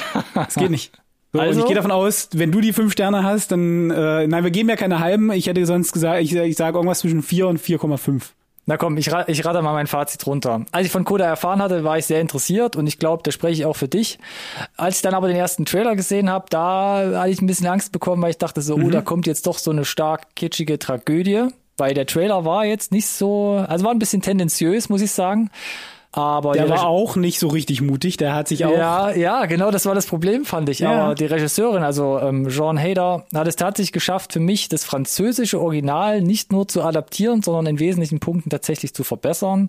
[0.49, 0.93] Es geht nicht.
[1.33, 1.51] So, also?
[1.51, 1.67] Und ich also?
[1.67, 4.77] gehe davon aus, wenn du die fünf Sterne hast, dann, äh, nein, wir geben ja
[4.77, 5.33] keine halben.
[5.33, 8.23] Ich hätte sonst gesagt, ich, ich sage irgendwas zwischen vier und 4,5.
[8.67, 10.65] Na komm, ich, ich rate mal mein Fazit runter.
[10.73, 13.55] Als ich von Koda erfahren hatte, war ich sehr interessiert und ich glaube, da spreche
[13.55, 14.19] ich auch für dich.
[14.77, 17.93] Als ich dann aber den ersten Trailer gesehen habe, da hatte ich ein bisschen Angst
[17.93, 18.87] bekommen, weil ich dachte so, mhm.
[18.87, 21.49] oh, da kommt jetzt doch so eine stark kitschige Tragödie.
[21.77, 25.51] Weil der Trailer war jetzt nicht so, also war ein bisschen tendenziös, muss ich sagen.
[26.17, 28.77] Aber der war auch nicht so richtig mutig, der hat sich auch.
[28.77, 30.79] Ja, ja, genau, das war das Problem, fand ich.
[30.79, 30.93] Ja.
[30.93, 35.61] Aber die Regisseurin, also ähm, Jean Hader, hat es tatsächlich geschafft, für mich das französische
[35.61, 39.69] Original nicht nur zu adaptieren, sondern in wesentlichen Punkten tatsächlich zu verbessern.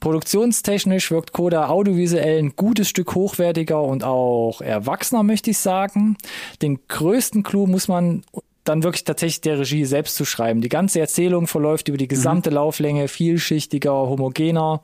[0.00, 6.16] Produktionstechnisch wirkt Coda audiovisuell ein gutes Stück hochwertiger und auch erwachsener, möchte ich sagen.
[6.60, 8.24] Den größten Clou muss man
[8.68, 10.60] dann wirklich tatsächlich der Regie selbst zu schreiben.
[10.60, 12.56] Die ganze Erzählung verläuft über die gesamte mhm.
[12.56, 14.82] Lauflänge, vielschichtiger, homogener,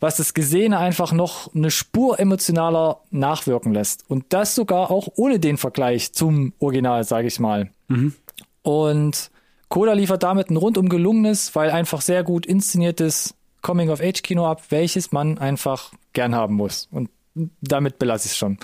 [0.00, 4.04] was das Gesehene einfach noch eine Spur emotionaler nachwirken lässt.
[4.08, 7.70] Und das sogar auch ohne den Vergleich zum Original, sage ich mal.
[7.88, 8.14] Mhm.
[8.62, 9.30] Und
[9.68, 15.38] Coda liefert damit ein rundum gelungenes, weil einfach sehr gut inszeniertes Coming-of-Age-Kino ab, welches man
[15.38, 16.88] einfach gern haben muss.
[16.90, 17.10] Und
[17.60, 18.58] damit belasse ich es schon.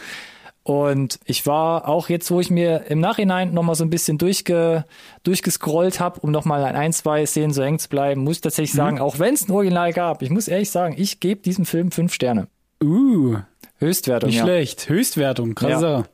[0.63, 4.85] Und ich war auch jetzt, wo ich mir im Nachhinein nochmal so ein bisschen durchge,
[5.23, 8.75] durchgescrollt habe, um nochmal an ein, zwei Szenen so hängen zu bleiben, muss ich tatsächlich
[8.75, 8.79] mhm.
[8.79, 11.91] sagen, auch wenn es ein Original gab, ich muss ehrlich sagen, ich gebe diesem Film
[11.91, 12.49] fünf Sterne.
[12.83, 13.39] Uh.
[13.79, 14.29] Höchstwertung.
[14.29, 14.45] Nicht ja.
[14.45, 14.89] schlecht.
[14.89, 15.91] Höchstwertung, krasser.
[15.91, 16.05] Ja.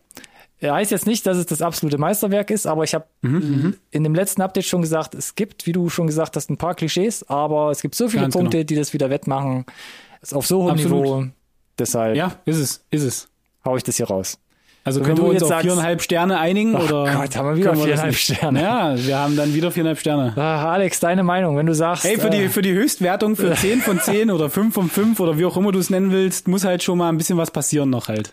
[0.58, 4.04] Er heißt jetzt nicht, dass es das absolute Meisterwerk ist, aber ich habe Mhm, in
[4.04, 7.28] dem letzten Update schon gesagt, es gibt, wie du schon gesagt hast, ein paar Klischees,
[7.28, 8.66] aber es gibt so viele Ganz Punkte, genau.
[8.66, 9.66] die das wieder wettmachen.
[10.22, 11.04] Ist auf so hohem Absolut.
[11.04, 11.24] Niveau.
[11.78, 13.28] Deshalb Ja, ist es, ist es.
[13.66, 14.38] Hau ich das hier raus.
[14.86, 17.12] Also können wir uns auf viereinhalb Sterne einigen Ach oder?
[17.12, 18.14] Gott, haben wir wieder viereinhalb?
[18.14, 18.62] Sterne.
[18.62, 20.32] Ja, wir haben dann wieder viereinhalb Sterne.
[20.36, 22.04] Ah, Alex, deine Meinung, wenn du sagst.
[22.04, 25.18] Hey, für die, äh, für die Höchstwertung für 10 von 10 oder 5 von 5
[25.18, 27.50] oder wie auch immer du es nennen willst, muss halt schon mal ein bisschen was
[27.50, 28.32] passieren noch halt.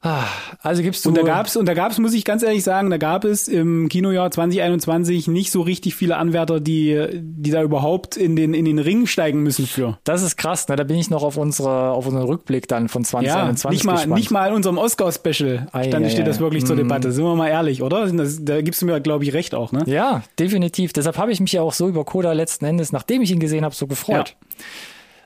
[0.00, 2.98] Also gibst du Und da gab's, und da gab's, muss ich ganz ehrlich sagen, da
[2.98, 8.36] gab es im Kinojahr 2021 nicht so richtig viele Anwärter, die, die da überhaupt in
[8.36, 9.98] den, in den Ring steigen müssen für.
[10.04, 10.76] Das ist krass, ne?
[10.76, 13.92] Da bin ich noch auf unsere, auf unseren Rückblick dann von Ja, 2021 nicht mal,
[13.94, 14.14] gespannt.
[14.14, 16.28] nicht mal in unserem Oscar-Special stand, ei, steht ei.
[16.28, 16.78] das wirklich zur Mm.
[16.78, 17.10] Debatte.
[17.10, 18.06] Sind wir mal ehrlich, oder?
[18.06, 19.82] Das, da gibst du mir, glaube ich, recht auch, ne?
[19.86, 20.92] Ja, definitiv.
[20.92, 23.64] Deshalb habe ich mich ja auch so über Koda letzten Endes, nachdem ich ihn gesehen
[23.64, 24.36] habe, so gefreut.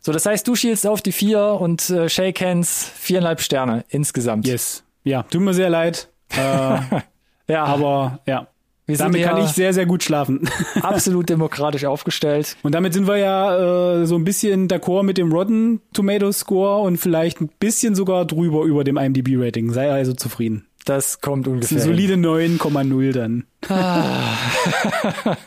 [0.02, 4.46] So, das heißt, du schielst auf die vier und äh, Shake Hands viereinhalb Sterne insgesamt.
[4.46, 4.82] Yes.
[5.04, 6.08] Ja, tut mir sehr leid.
[6.30, 6.78] Äh,
[7.48, 8.46] Ja, aber ja,
[8.86, 10.48] wir damit kann ich sehr, sehr gut schlafen.
[10.82, 12.56] absolut demokratisch aufgestellt.
[12.62, 16.82] Und damit sind wir ja äh, so ein bisschen d'accord mit dem Rotten Tomatoes Score
[16.82, 19.70] und vielleicht ein bisschen sogar drüber über dem IMDb-Rating.
[19.72, 20.66] Sei also zufrieden.
[20.84, 21.78] Das kommt ungefähr.
[21.78, 21.86] hin.
[21.86, 23.44] solide 9,0 dann.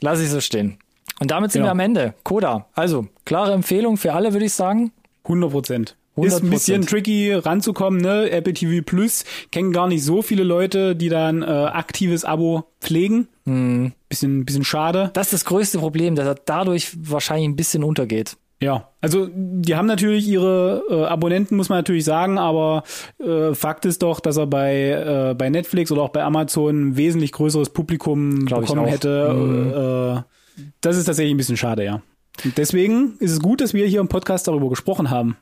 [0.00, 0.78] Lass ich so stehen.
[1.20, 1.68] Und damit sind Ja.
[1.68, 2.14] wir am Ende.
[2.24, 2.66] Koda.
[2.74, 4.92] Also, klare Empfehlung für alle, würde ich sagen.
[5.24, 5.96] 100 Prozent.
[6.16, 6.50] Ist ein 100%.
[6.50, 8.30] bisschen tricky ranzukommen, ne?
[8.30, 13.26] Apple TV Plus kennen gar nicht so viele Leute, die dann äh, aktives Abo pflegen.
[13.46, 13.92] Hm.
[14.08, 15.10] Bisschen, bisschen schade.
[15.14, 18.36] Das ist das größte Problem, dass er dadurch wahrscheinlich ein bisschen untergeht.
[18.62, 22.84] Ja, also die haben natürlich ihre äh, Abonnenten, muss man natürlich sagen, aber
[23.18, 24.90] äh, Fakt ist doch, dass er bei,
[25.30, 30.24] äh, bei Netflix oder auch bei Amazon ein wesentlich größeres Publikum Glaub bekommen hätte.
[30.24, 30.33] Äh,
[30.80, 32.02] das ist tatsächlich ein bisschen schade, ja.
[32.44, 35.36] Und deswegen ist es gut, dass wir hier im Podcast darüber gesprochen haben,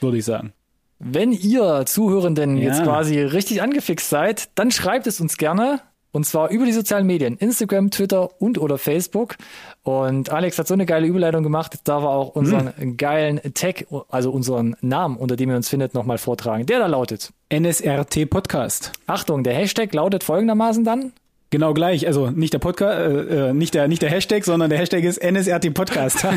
[0.00, 0.52] würde ich sagen.
[0.98, 2.64] Wenn ihr Zuhörenden Ja.
[2.70, 5.80] jetzt quasi richtig angefixt seid, dann schreibt es uns gerne.
[6.10, 9.36] Und zwar über die sozialen Medien, Instagram, Twitter und oder Facebook.
[9.82, 12.96] Und Alex hat so eine geile Überleitung gemacht, darf er auch unseren Hm.
[12.96, 16.64] geilen Tag, also unseren Namen, unter dem ihr uns findet, nochmal vortragen.
[16.64, 17.30] Der da lautet.
[17.52, 18.92] NSRT Podcast.
[19.06, 21.12] Achtung, der Hashtag lautet folgendermaßen dann.
[21.50, 24.78] Genau gleich, also nicht der Podcast, äh, äh, nicht der nicht der Hashtag, sondern der
[24.78, 26.26] Hashtag ist NSRT Podcast.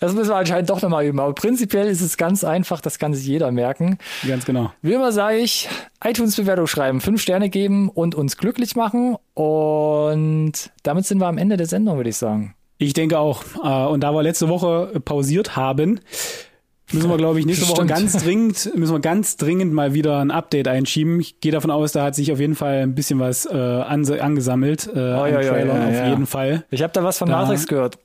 [0.00, 1.18] Das müssen wir anscheinend doch nochmal üben.
[1.18, 3.98] Aber prinzipiell ist es ganz einfach, das kann sich jeder merken.
[4.26, 4.72] Ganz genau.
[4.82, 5.68] Wie immer sage ich,
[6.04, 9.16] iTunes-Bewertung schreiben, fünf Sterne geben und uns glücklich machen.
[9.34, 10.52] Und
[10.84, 12.54] damit sind wir am Ende der Sendung, würde ich sagen.
[12.78, 13.42] Ich denke auch.
[13.62, 16.00] Äh, Und da wir letzte Woche pausiert haben,
[16.92, 20.30] müssen wir, glaube ich, nächste Woche ganz dringend, müssen wir ganz dringend mal wieder ein
[20.30, 21.20] Update einschieben.
[21.20, 24.88] Ich gehe davon aus, da hat sich auf jeden Fall ein bisschen was äh, angesammelt
[24.94, 26.08] äh, an ja, Trailern, ja, auf ja.
[26.10, 26.64] jeden Fall.
[26.70, 27.98] Ich habe da was von Da- Matrix gehört.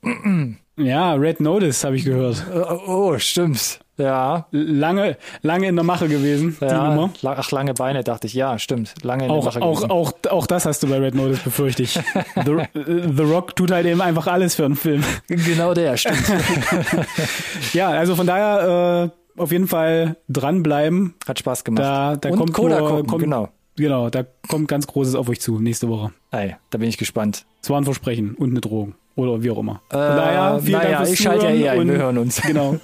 [0.76, 2.44] Ja, Red Notice habe ich gehört.
[2.52, 3.80] Äh, Oh, stimmt.
[3.96, 6.88] Ja, Lange, lange in der Mache gewesen, die ja.
[6.94, 7.10] Nummer.
[7.22, 8.34] La- Ach, lange Beine, dachte ich.
[8.34, 8.92] Ja, stimmt.
[9.04, 9.90] Lange in der Auch, Mache auch, gewesen.
[9.92, 11.94] auch, auch das hast du bei Red Notice, befürchte ich.
[12.44, 15.04] The, äh, The Rock tut halt eben einfach alles für einen Film.
[15.28, 16.18] Genau der, stimmt.
[17.72, 21.14] Ja, also von daher äh, auf jeden Fall dranbleiben.
[21.26, 21.82] Hat Spaß gemacht.
[21.84, 23.48] Da, da Und kommt Coda nur- gucken, kommt, genau.
[23.76, 26.12] Genau, da kommt ganz Großes auf euch zu nächste Woche.
[26.30, 27.44] Ey, da bin ich gespannt.
[27.60, 28.94] Es war ein Versprechen und eine Drohung.
[29.16, 29.80] Oder wie auch immer.
[29.90, 32.42] Äh, Von daher, vielen naja, Dank fürs ich schalte ja eh ein, wir hören uns.
[32.42, 32.76] Genau.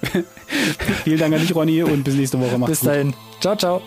[1.03, 2.57] vielen Dank an dich, Ronny, und bis nächste Woche.
[2.57, 2.89] Macht's Bis gut.
[2.89, 3.13] dahin.
[3.41, 3.81] Ciao, ciao.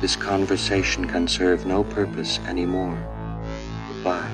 [0.00, 2.98] This conversation can serve no purpose anymore.
[4.04, 4.33] Bye.